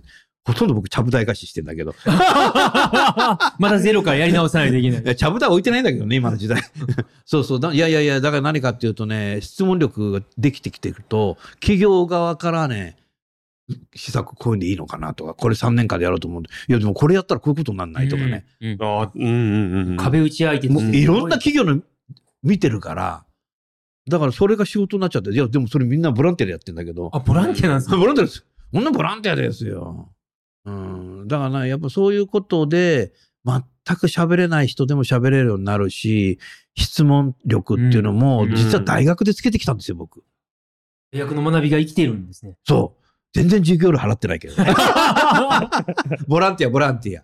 [0.47, 1.95] ほとんど僕、ちゃぶ台貸ししてんだけど。
[2.05, 6.61] またゼロからやり直さないといけないちゃぶ台置いてないんだけどね、今の時代。
[7.25, 7.73] そうそうだ。
[7.73, 12.97] いやいやいや、だから何かっていうとね、質問力ができてきてると、企業側からね、
[13.95, 18.45] 施策こういうんでいいのかなとか、これ3年間でやろうと思うんで、いや、でもこれやったらこういうことにならないとかね。
[18.61, 18.73] うん。
[18.73, 19.97] うんあーうんうんうん。
[19.97, 21.81] 壁打ち相手もういろんな企業の
[22.43, 23.25] 見てるから、
[24.09, 27.11] だからそれが仕事になっちゃって、いや、でもそれみんなボランティアでやってんだけど。
[27.15, 27.97] あ、ボランティアなんですか？
[27.99, 28.45] ボランティアです。
[28.73, 30.13] こんなボランティアですよ。
[30.67, 31.29] うん。
[31.29, 33.13] だからね、やっぱそういうことで、
[33.47, 33.63] 全
[33.97, 36.39] く喋れない人でも喋れるようになるし、
[36.77, 40.23] 質問力っていうのも、うん実は大学でつけてきたんですよ、僕。
[41.13, 42.57] 大学の学びが生きてるんですね。
[42.65, 43.04] そう。
[43.35, 44.73] 全然授業料払ってないけどね。
[46.29, 47.23] ボランティア、ボランティア。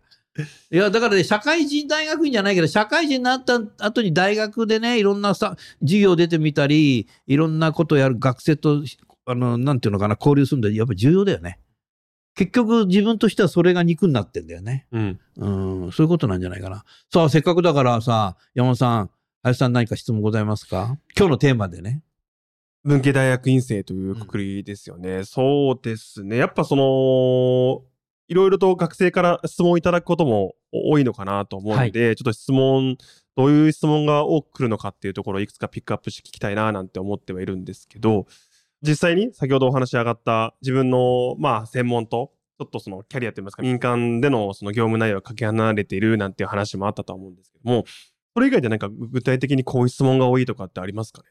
[0.73, 8.83] いや、だからね、社会人大学院じゃないけど、社会人になった後に大学でね、いろんなさ、授業出てみたり、いろんなことやる学生と、
[9.27, 11.59] あの、なんていうのかな、交流するんで、やっぱ重要だよね。
[12.35, 14.87] 結局、自分としてはそれが肉になってんだよね。
[14.93, 15.21] うん。
[15.37, 16.85] うん、そういうことなんじゃないかな。
[17.13, 19.11] さあ、せっかくだからさ、山本さん、
[19.43, 20.97] 林さん何か質問ございますか？
[21.17, 22.03] 今日のテーマでね。
[22.83, 25.25] 文系大学院生というくくりですよね。
[25.25, 26.37] そうですね。
[26.37, 27.83] やっぱその、
[28.29, 32.97] いろいろと学生から質問いただくことも多いのかなと思うので、ちょっと質問、
[33.37, 38.27] どういう質問が多く来るのかっていうところをいくつかピックアップして聞きたいななんて思ってはいるんですけど、
[38.83, 47.85] 実際に先ほどお話し上がった自分の、まあ、専門と、ちょっとそのキャリアといいますか、民間でのその業務内容がかけ離れているなんていう話もあったとは思うんですけども、
[48.35, 51.29] それ以外でなんか具体的にこういう質問が多いとかってありますかね？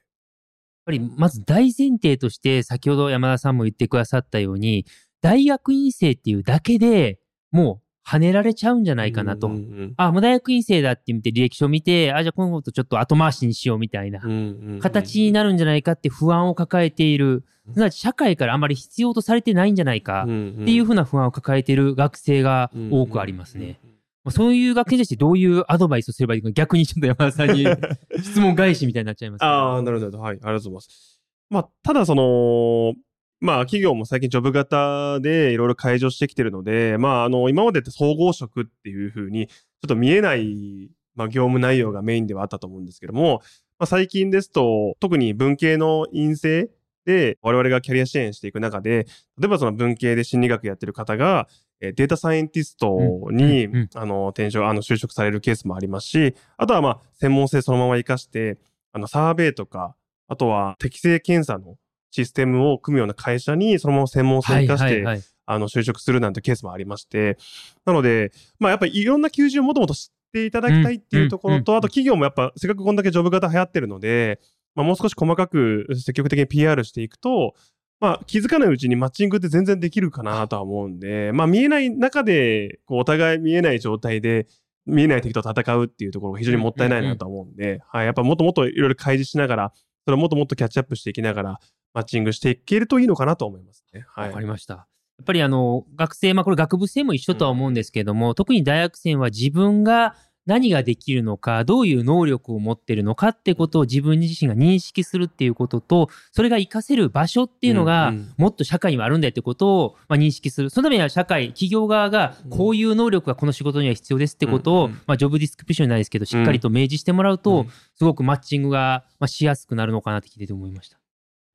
[0.89, 4.86] ぱりまず大前提として、先ほど山田さんも言ってくださったように、
[5.21, 7.19] 大学院生っていうだけで
[7.52, 9.47] もう跳ねられちゃうんじゃないかなと。
[9.47, 17.45] うんうんあ、もう大学院生だって見て履歴書見て、あ、じゃあこのことちょっと後回しにしようみたいなうんうんうん形になるんじゃないかって不安を抱えている。
[17.71, 23.80] すなわち社会からあまり必要とされてないんじゃないかっっていうふうな不安を抱えている学生が多くありますね。。
[23.84, 23.99] まあ
[24.32, 27.65] そういう学生に対してどういうアドバイスをすればいいか逆にちょっと山田さんに
[28.23, 29.51] 質問返しみたいになっちゃいますけど。
[29.51, 30.19] ああ、なるほど。
[30.19, 30.32] はい。
[30.32, 31.21] ありがとうございます。
[31.49, 32.93] まあ、ただその、
[33.41, 39.53] まあ、企業も最近ジョブ型でいろいろ解除してきてるので、まあ、あの、今までって総合職っていうふうに、ちょ
[39.86, 43.41] っと見えない、まあ、業務内容がメインではあったと思うんですけども、
[43.80, 46.69] まあ、最近ですと、特に文系の院生
[47.05, 49.07] で我々がキャリア支援していく中で、
[49.38, 52.97] 例えばその文系で心理学やってる方が、えーデータサイエンティスト
[53.32, 53.89] に、うんうんうん。
[53.93, 58.57] あの、転職、あの、就職されるケースもありますし、あとはまあ、専門性そのまま活かして、
[58.91, 59.95] あの、サーベイとか、
[60.27, 61.77] あとは適正検査の
[62.11, 65.21] システムを組むような会社に、そのまま専門性を生かして、はい
[65.51, 67.38] あの、就職するなんてケースもありまして、
[67.84, 74.39] なので、まあやっぱりいろんな求人をもともと知っていただきたいっていうところと、うんうんあと企業もやっぱせっかくこんだけジョブ型流行ってるので、
[74.75, 77.55] まあもう少し細かく積極的に PR していくと、
[78.00, 84.47] まあ気づかないうちにマッチングって全然できるかなとは思うんで、まあ見えない中で、こうお互い見えない状態で、
[84.86, 89.74] 見えない敵と戦うっていうところが非常にもったいないなと思うんで、はい、やっぱもっともっといろいろ開示しながら、
[90.06, 91.60] それをもっともっとキャッチアップしていきながら、
[91.93, 94.06] マッチングしていけるといいのかなと思いますね。
[94.08, 94.39] はいわか。
[94.41, 94.74] りました。
[94.74, 94.86] や
[95.22, 100.16] っぱりあの、学生、まあこれ学部生も一緒とは思うんですけども、特に大学生は自分が
[100.50, 110.72] 何ができるのか、どういう能力を持ってるのかってことを自分自身が認識するっていうことと、それが活かせる場所っていうのがもっと社会にはあるんだよってことを、まあ、認識する。
[110.72, 117.70] そのためには社会、企業側が、こういう能力がこの仕事には必要ですってことを、まあ、ジョブディスクリプションじゃないですけど、しっかりと明示してもらうと、うん。
[117.93, 121.00] すごくマッチングが、まあ、しやすくなるのかなって聞いてて思いました。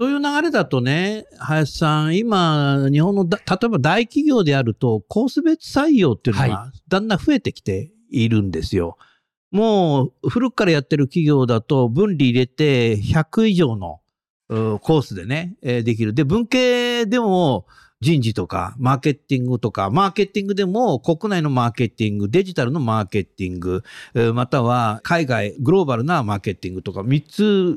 [0.01, 7.93] そういう流れだとね、林さん、今、日本のだ、例えば大企業であると、コース別採用っていうのがだんだん増えてきて
[8.23, 8.97] いるんですよ。
[9.51, 14.01] もう、古くからやってる企業だと、分離入れて100以上の
[14.49, 16.15] うコースでね、えーできる。
[16.15, 17.67] で、文系でも、
[18.01, 23.83] 人事とか、マーケティングとか、マーケティングでも国内のマーケティング、デジタルのマーケティング、
[24.15, 27.77] えーまたは海外、グローバルなマーケティングとか、3つ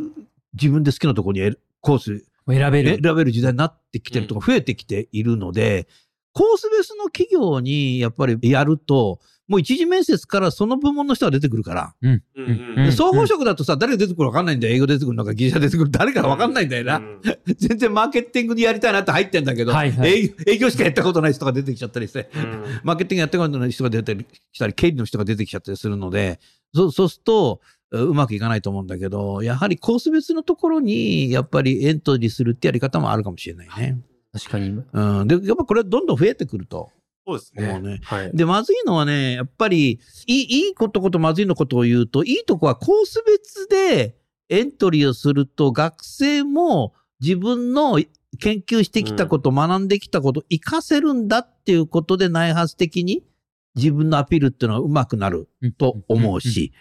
[0.53, 2.99] 自分で好きなところにコース選べる。
[3.01, 5.87] 選べる時代になってきてるとか増えてきているので、
[6.33, 12.23] コースベースの企業にやっぱりやると、もう一次面接からその部門の人が出てくるから、うん。
[12.35, 14.75] うん総合職だとさ、誰が出てくるか分かんないんだよ。
[14.75, 16.97] 英語出てくるのか、技術者出てくる誰か分かんないんだよな。
[16.97, 17.21] うん
[17.57, 24.17] 全然マーケティングにやりたいなって入ってんだけど、はいはい営業営業しかやったことない人が出てきちゃったりして、うんマーケティングやったことない人が出て
[24.51, 26.39] きたり、経理の人が出てきちゃったりするので、
[26.73, 33.97] そうそうすると、ううまくいかないと思うんだけど、やはりコース別のところに、やっぱりエントリーするってやり方もあるかもしれないね。
[34.33, 34.83] 確かに。
[34.91, 35.27] うん。
[35.27, 36.91] で、やっぱこれどんどん増えてくると
[37.27, 37.69] そうですね。
[37.69, 37.99] 思うね。
[38.03, 38.31] はい。
[38.33, 44.15] で、まずいのはね、やっぱり、いい、いいことことまずいのことを言うと、いいとこはコース別で
[44.47, 47.99] エントリーをすると、学生も自分の
[48.39, 53.23] 研究してきたこと、学んできたこと、活かせるんだっていうことで内発的に
[53.75, 56.71] 自分のアピールっていうのは上手くなると思うし、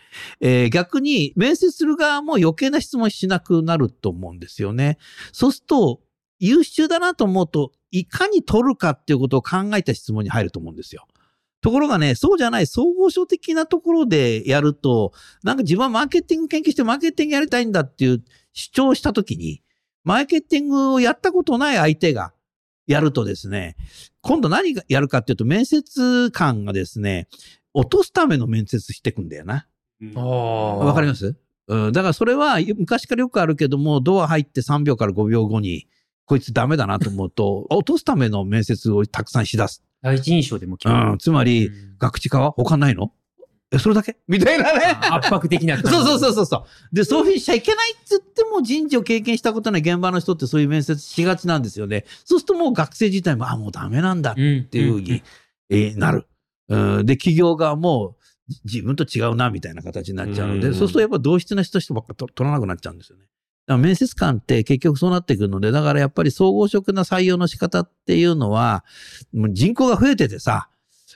[0.40, 4.98] えー逆に面接する側も余計な質問しなくなると思うんですよね。
[5.32, 6.00] そうすると、
[6.38, 11.06] 優秀だなと思うと、いかに取るかっていうことを考えた質問に入ると思うんですよ。
[11.62, 15.12] ところがね、そうじゃない総合書的なところでやると、
[15.42, 18.22] なんか自分はマーケティング研究してマーケティングやりたいんだっていう
[18.52, 19.62] 主張したときに、
[20.04, 22.32] マーケティングをやったことない相手が
[22.86, 23.76] やるとですね、
[24.20, 27.26] 今度何がやるかっていうと、面接官がですね、
[27.74, 29.66] 落とすための面接してくんだよな。
[30.00, 31.34] うんわかります？
[31.68, 35.88] うん、だからそれは昔からよくあるけども、ドア入って3秒から5秒後に、
[36.26, 39.82] こいつダメだなと思うと、 落とすための面接をたくさんしだす。
[40.02, 43.12] 第一印象でも決うまるん、つまり、うん学知化は他ないの？
[43.72, 44.18] え、それだけ？
[44.28, 44.80] みたいなね。
[45.10, 45.78] 圧迫的な。
[45.82, 46.56] そうそうそうそうそ
[46.92, 46.94] う。
[46.94, 52.04] で、そういうふうにしちゃいけないって言っても人事を経験したことない現場の人ってそういう面接しがちなんですよね。
[52.24, 55.22] そうするともう学生自体も、あ、もうダメなんだっていうふうに、
[55.70, 56.26] えーなる。
[56.68, 58.16] うん、で、企業側も
[58.48, 63.24] じ自分と違うなみたいな形になっちゃうので、うんそうするとやっぱ同質な人ばっかと取らなくなっちゃうんですよね。
[63.66, 68.84] 面接官って結局そうなってくるので、だからやっぱり総合職な採用の仕方っていうのは、
[69.32, 70.68] もう人口が増えててさ、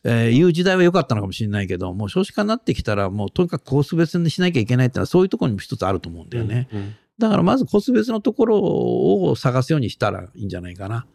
[0.03, 6.69] えーいう時代は良かったのかもしれないけど、もう少子化になってきたら、もうとにかくコース別にしなきゃいけないってのは、そういうところにも一つあると思うんだよね。
[6.73, 11.07] うんだからまずコース別のところを探すようにしたらいいんじゃないかな。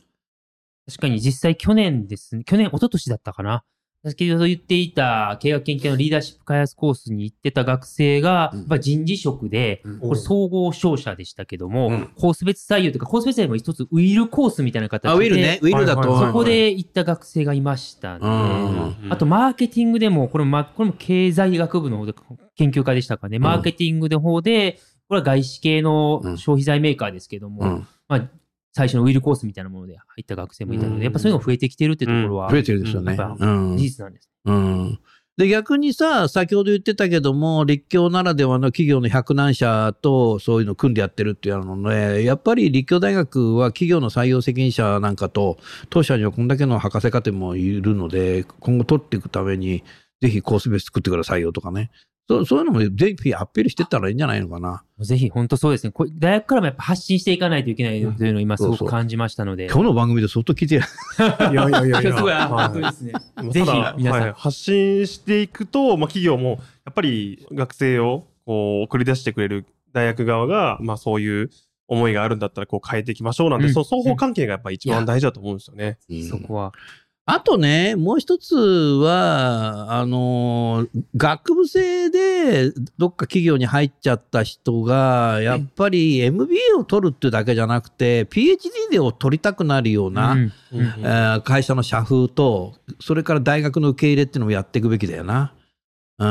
[0.88, 3.63] 確かに実際去年ですね、去年、一昨年だったかな。
[4.06, 9.99] 先ほど言っていた経営学研究のリーダーシップ開発コースに行ってた学生が、人事職で、うん。
[9.99, 12.10] これ総合商社でしたけども、うん。
[12.16, 15.60] コース別採用というか、コース別でも一つウィルコースみたいな形で、あ、ウィルね？
[15.62, 16.20] ウィルだと。
[16.20, 18.20] そこで行った学生がいましたね。
[18.22, 19.08] うん。
[19.10, 22.14] あと、マーケティングでも、これも、まこれも経済学部の方で
[22.56, 23.39] 研究家でしたかね。
[23.39, 27.88] マーケティングの方で、これは外資系の消費財メーカーですけども、うん。
[28.08, 28.30] まあ、
[28.76, 33.15] 最初のウィルコースみたいなもので入った学生もいたのうんで、やっぱそういうのが増えてきてるってところは、増えてるでしょうね。
[33.15, 34.30] 事実なんです。
[34.43, 34.99] うん。
[35.38, 45.57] で、逆にさ、先ほど言ってたけども、立教ならではの企業の百何社とそういうのを組んでやってるっていうので、やっぱり立教大学は企業の採用責任者なんかと、
[45.89, 49.84] 当社にはこんだけの博士課程もいるので、今後取っていくために、
[50.21, 51.91] ぜひコースベース作ってくださいよとかね。
[52.28, 54.84] そうそういうのもぜひアピールしてったらいいんじゃないのかな。
[54.99, 55.91] ぜひ、本当そうですね。
[55.91, 59.67] これ大学からもやっぱ発信していかないといけないというのを今すごく感じましたので。
[59.67, 60.84] 今日の番組で相当聞いてる。
[61.51, 62.15] いやいやいやいや。
[62.15, 63.13] すごい、はい本当ですね。
[63.51, 71.51] ぜひ皆さんはい、発信していくと、まあ、企業もやっぱり学生をこう送り出してくれる大学側が、まあ、そういう
[71.88, 75.99] 思いがあるんだったらこう変えていきましょうなんて、うんその双方関係がやっぱ一番大事だと思うんですよね。
[76.28, 76.73] そこは。
[77.28, 95.51] あとね、もう一つは、あの、学部生でどっか企業に入っちゃった人が、やっぱり MBA を取るっていうだけじゃなくて、PhD でを取りたくなるような、うんうんえー会社の社風と、それから大学の受け入れっていうのもやっていくべきだよな。
[96.18, 96.24] う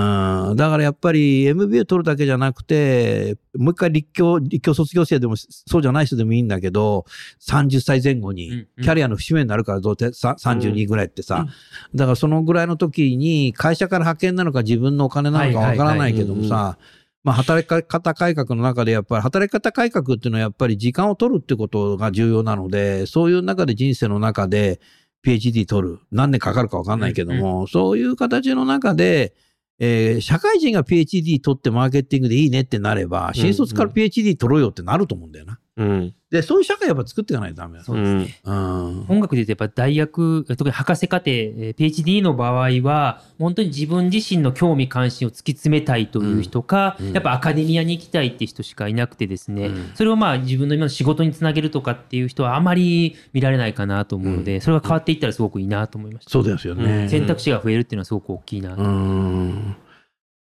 [0.54, 7.04] ん、だからやっぱり MBA 取るだけじゃなくて、もう一回立教、立教卒業生でもそうじゃない人でもいいんだけど、
[7.46, 11.46] 30歳前後にキャリアの節目になるからどうせさ32ぐらいってさ、
[11.94, 16.78] だからそのぐらいの時に会社から派遣なのか自分のお金なのかわからないけどもはいさ、
[17.22, 24.80] まあ働き方改革の中でやっぱり働き方改革っていうのはやっぱり時間を取るってことが重要なので、そういう中で人生の中で
[25.26, 25.98] PhD 取る。
[26.10, 29.34] 何年かかるかわかんないけども、そういう形の中で、
[29.78, 35.58] えー社会人が PhD 取ってマーケティングでいいねってなれば、新卒から PhD 取ろうよってなると思うんだよな。
[35.76, 36.14] うん。
[36.30, 37.84] で、そういう社会やっぱ作っていかないとダメだ。
[37.84, 38.40] そうですね。
[38.44, 39.06] うん。
[39.08, 56.30] 音楽で言うとやっぱ大学、特に博士課程、えー PhD の場合は、本当に自分自身の興味関心を突き詰めたいという人か、うんうんやっぱアカデミアに行きたいって人しかいなくてですね、うんそれをまあ自分の今の仕事につなげるとかっていう人はあまり見られないかなと思うので、それが変わっていったらすごくいいなと思いました。
[56.30, 57.08] そうですよね。
[57.08, 58.82] 選択肢が増えるっていうのはすごく大きいなと。
[58.82, 59.76] うん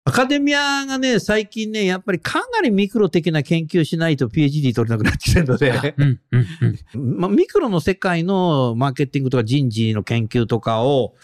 [0.09, 6.47] アカデミアがね、最近ね、やっぱりかなりミクロ的な研究しないと PhD 取れなくなってきてるので、うんうん
[6.95, 7.17] うん。
[7.21, 11.15] まあ、ミクロの世界のマーケティングとか人事の研究とかを、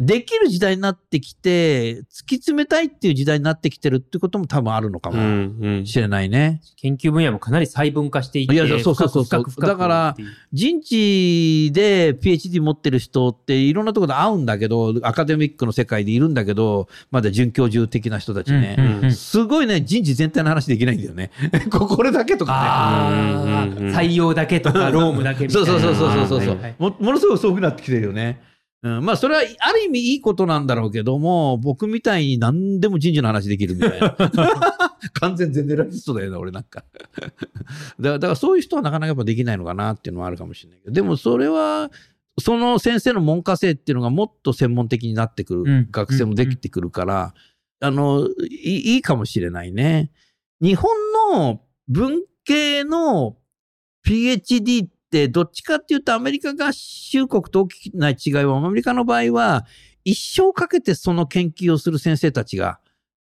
[0.00, 5.58] できる時代になってきて、突き詰めたいっていう時代になってきてるってことも多分あるのかうもん。
[5.60, 5.86] うん。
[5.86, 6.62] しれないね。
[6.76, 10.16] 研究分野もかなり細分化していって、いやそうそうそうそう深く深く深くだから
[10.52, 18.76] 人事で PhD 持ってる人っていろんなところで会うんだけど、アカデミックの世界でいるんだけど、まだ准教授的な人たちね。
[18.78, 21.30] うんうんうんすごいね、人事全体の話できないんだよね。
[21.70, 25.46] ここれだけとかあうんうんうんあ、採用だけとか、ロームだけね。
[25.48, 25.68] みたいな。
[25.70, 26.96] そうそうそうそうそうそう、はいはいも。
[26.98, 28.40] ものすごい遅くなってきてるよね。
[28.82, 34.16] うん、まあ、それはある意味いいことなんだろうけども、僕みたいに何でも人事の話できるみたいな。
[35.14, 36.84] 完全ゼネラリストだよな、俺なんか。
[36.94, 37.32] だか
[38.00, 41.90] ら、だからそういう人はなかなかやっぱできないのかなっていうのはあるかもしれないけど、でもそれは、
[42.40, 47.34] その先生の文科生っていうのがもっと専門的になってくる、うん学生もできてくるから、
[47.80, 50.10] あのい、いいかもしれないね。
[50.60, 50.90] 日本
[51.32, 53.36] の文系の
[54.06, 54.91] PhD って
[55.28, 59.66] どっちかっていうとアメリカ合衆国と大きな違いは、アメリカの場合は
[60.04, 62.80] 一生かけてその研究をする先生たちが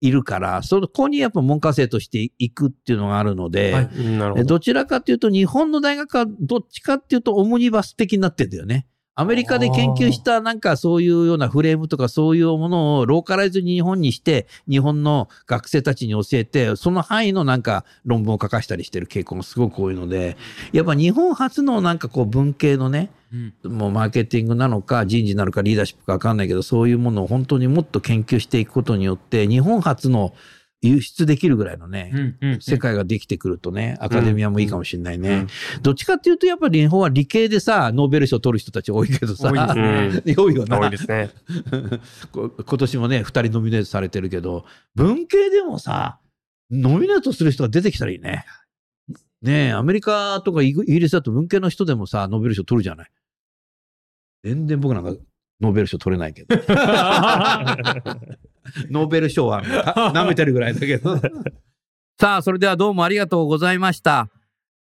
[0.01, 3.89] いるから、そこにやっぱ文科生として行くっていうのがあるので、はい
[4.35, 4.43] ど。
[4.43, 8.87] どちらかというと、日本の大学はどっちかっていうと、オムニバス的になってんだよね。
[9.17, 20.35] アメリカで研究したなんかそういうようなフレームとかそういうものをローカライズに日本にして、日本の学生たちに教えて、その範囲のなんか論文を書かしたりしてる傾向がすごく多いので、
[20.73, 30.33] やっぱ日本初のなんかこう文系のね、うんもうマーケティングなのか人事なのかリーダーシップかわかんないけど、そういうものを本当にもっと研究していくことによって、日本初の
[30.81, 35.29] 輸出できるぐらいのね、うんうん世界ができてくるとね、アカデミアもいいかもしれないね。
[35.29, 35.47] うん
[35.81, 40.79] どっちかっていうと、やっぱり日本は理系でさ、ノーベル賞取る人たち多いけどさ、多いですね 多いよな。
[40.79, 41.31] 多いですね。
[42.31, 44.65] こ今年もね、二人ノミネートされてるけど、
[44.95, 46.19] 文系でもさ、
[46.71, 48.45] ノミネートする人が出てきたらいいね。
[49.41, 53.11] ねえ、アメリカとかイギリスだと文系の人でもさ、ノーベル賞取るじゃない。
[54.43, 55.11] 全然僕なんか
[55.61, 56.55] ノーベル賞取れないけど。
[58.89, 61.17] ノーベル賞はた舐めてるぐらいだけど。
[62.19, 64.29] さあ、それではどうもありがとうございました。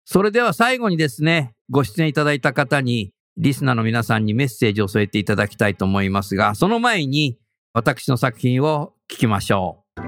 [0.04, 7.38] それでは最後にですね、ご出演いただいた方に、リスナーの皆さんにメッセージを添えていただきたいと思いますが、その前に
[7.74, 10.00] 私の作品を聞きましょう。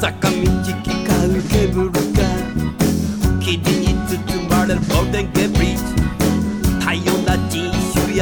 [0.00, 0.36] 坂道
[0.82, 2.00] 機関ケーブルが
[3.40, 5.95] 霧に包まれるゴールデンゲブリッジ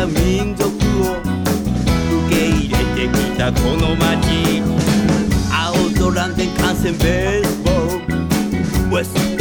[0.04, 4.62] や民族を受け入れてきたこの街。
[5.50, 9.33] 青空で観戦ベースボール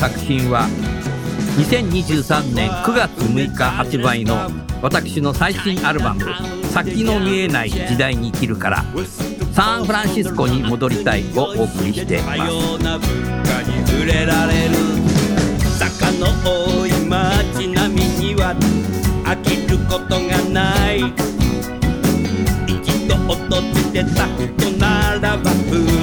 [0.00, 0.66] 作品は
[1.58, 6.24] 2023年9月6日発売の私の最新アルバム
[6.72, 8.82] 「先の見えない時代に生きるから
[9.52, 12.52] サンフランシスコに戻りたい」をお送りしています。
[15.78, 18.54] 坂の多い街並みには
[19.26, 21.12] 飽きることがない
[22.66, 23.34] 一度訪
[23.92, 25.50] れたことならば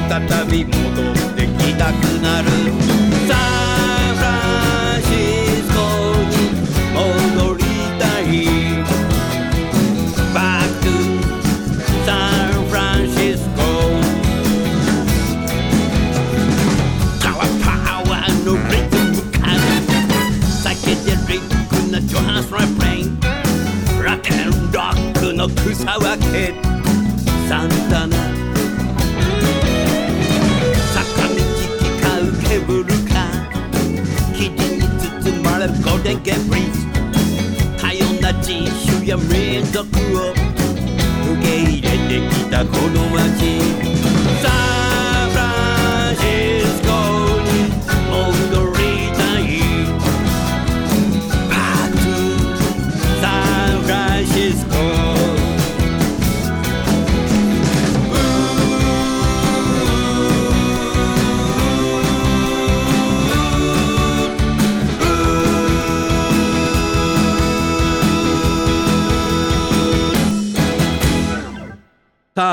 [0.08, 0.76] 再び戻
[1.12, 2.97] ってきたくなる
[25.50, 26.54] 草分け。
[27.48, 28.18] サンタナ
[30.94, 31.36] 坂道
[31.80, 33.38] 機かうケーブルカー
[34.34, 34.84] 生地に
[35.24, 36.86] 包まれるゴールデンゲブリス
[37.82, 39.88] 多様な人種や民族
[40.18, 40.34] を。
[41.28, 43.07] 受け入れてきたこの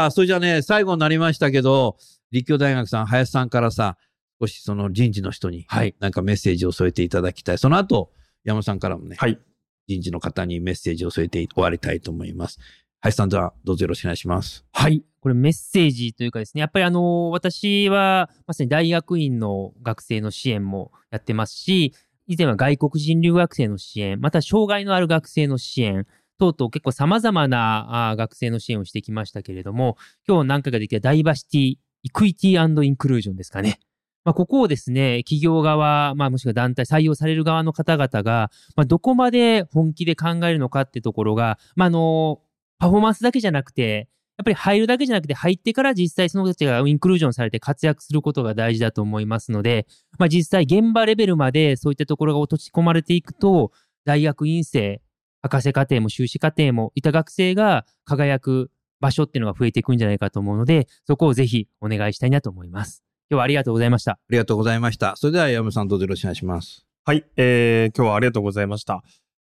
[0.05, 1.97] さあ、それじゃあね、最後になりましたけど、
[2.31, 3.97] 立教大学さん、林さんからさ、
[4.39, 7.59] 少しその人事の人に、はいなんかメッセージを添えていただきたい。
[7.59, 8.11] その後、
[8.45, 9.39] 山本さんからもね、はい。
[9.87, 12.59] 人事の方にメッセージを添えて終わりたいと思います。
[13.01, 14.67] 林さん、ではどうぞよろしくお願いします。
[14.73, 15.03] はい。
[15.21, 21.95] これメッセージというかですね、やっぱりあの、私はまさに大学院の学生の支援もやってますし、
[22.27, 26.07] 以前は外国人留学生の支援、また障害のある学生の支援、
[26.39, 33.79] 等々結構様々なあ学生の支援をしてきましたけれども、今日何回かできたダイバーシティ、イクイティインクルージョンですかね。
[34.25, 42.41] まあ、ここをですね、企業側、まあ、もしくは団体、採用される側の方々が、まあ、どこまで本気で考えるのかってところが、まあ、あの、
[42.79, 49.87] パフォーマンスだけじゃなくて、やっぱり入るだけじゃなくて、入ってから実際その人たちがインクルージョンされて活躍することが大事だと思いますので、
[50.19, 53.71] まあ実際現場レベルまでそういったところが落とし込まれていくと、
[54.05, 55.01] 大学院生、
[55.45, 58.71] 博士課程も修士課程もいた学生が輝く
[59.01, 63.05] 場所っていうのが増えていくんじゃないかと思うので、そこをぜひお願いしたいなと思います。
[63.31, 64.13] 今日はありがとうございました。
[64.13, 65.17] ありがとうございました。
[65.17, 66.87] それでは山本さん、どうぞよろしくお願いします。
[67.05, 69.03] はい、えー、今日はありがとうございました。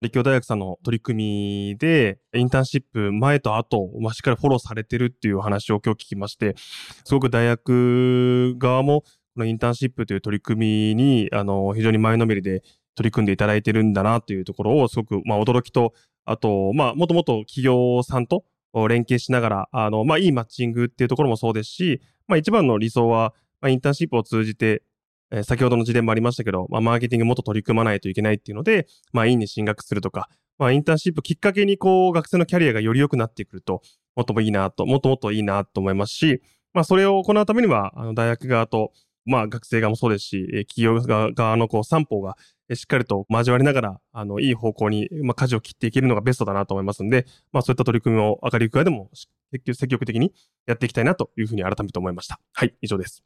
[0.01, 6.55] 立教大学さんの取り組みで、インターンシップ前と後、まあ、しっかりフォローされてるっていうお話を今日聞きまして、
[7.03, 12.63] すごく大学側も、このインターンシップという取り組みに、あの、非常に前のめりで
[12.95, 15.93] 取り組んでいただいてるんだなというところを、すごく、まあ、驚きと、
[16.25, 24.83] あと、まあ、もともと企業さんと連携しながら、あの、まあ、いいマッチングっていうところもそうですし、まあ、一番の理想は、まあ、インターンシップを通じて、
[25.31, 30.27] えー先ほどの事例もありましたけど、まあ、マーケティングもっと取り組まないといけないっていうので、まあ、院に進学するとか、
[30.57, 33.81] まあ、インターンシップきっかけに、こう、学生のキャリアがより良くなってくると、
[34.15, 36.41] もっともいいなと、もっともっといいなと思いますし、
[36.73, 38.91] まあ、それを行うためには、あの、大学側と、
[39.26, 42.38] まあ、学生側もそうですし、えー企業側側の、こう、三方が、
[42.69, 50.34] えーしっかりと交わりながら、あの、いい方向に、まあ、舵を切っていけるのがベストだなと思いますんで、まあ、そういった取り組みを明るい側でも、し積極積極的に
[50.65, 52.39] やっていきたいなというふうに改めて思いました。
[52.53, 53.24] はい、以上です。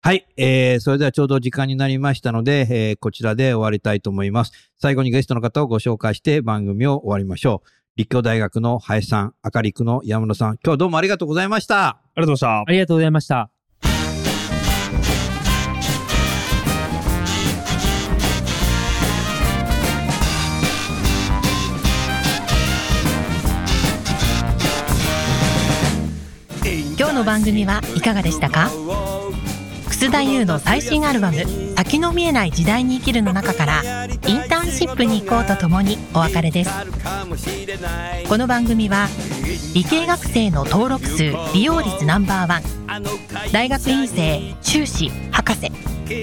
[0.00, 0.26] はい。
[0.36, 4.52] えー、それではちょうど時間になりましたので、えーこちらで終わりたいと思います。
[4.76, 7.68] 最後にゲストの方をご紹介して番組を終わりましょう。
[7.96, 11.88] 立教大学の林さん、赤陸の山野さん、今日はどうもありがとうございました。
[11.88, 12.64] ありがとうございましたあ。
[12.72, 13.57] りがとうございました。
[27.18, 28.70] の番組はいかがでしたか？
[29.88, 31.44] 楠田優の最新アルバム
[31.76, 33.82] 「先の見えない時代に生きる」の中から
[34.28, 36.70] 「インターンシップに行こう」とともにお別れです。
[38.28, 39.08] この番組は
[39.74, 42.62] 理系学生の登録数利用率ナンバーワン
[43.50, 45.72] 大学院生修士博士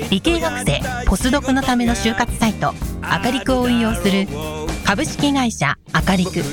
[0.10, 4.28] 理系学生ポスドクのための就活サイトアカリクを運用する
[4.86, 6.44] 株式会社アカリク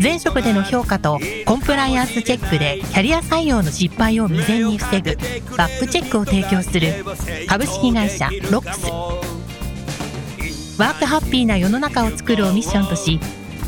[0.00, 5.16] 前職での評価とコンプライアンスチェックでキャリア採用の失敗を未然に防ぐ
[5.56, 7.04] バックチェックを提供する
[7.48, 8.86] 株式会社ロックス。
[10.78, 13.18] ワークハッピーな世の中を作るをミッションとし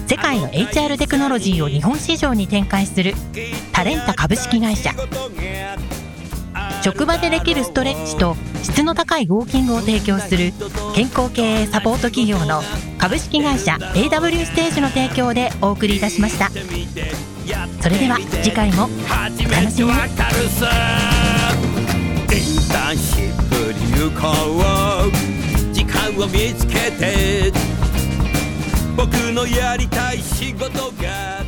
[0.06, 3.14] 世界の HR テクノロジーを日本市場に展開する
[3.72, 4.92] タレンタ株式会社。
[6.82, 10.52] 職場でできるストレッチと質の高いウォーキングを提供する
[10.94, 12.62] 健康経営サポート企業の
[12.98, 16.50] 株式会社 AW ステージの提供でお送りいたしました。
[16.50, 20.70] それでは次回も初めてわかるさ
[22.32, 23.86] インターンシップに。
[23.96, 24.28] 行こ
[25.08, 27.50] う時間を見つけて
[28.96, 30.68] 僕のやりたい仕事
[31.02, 31.42] が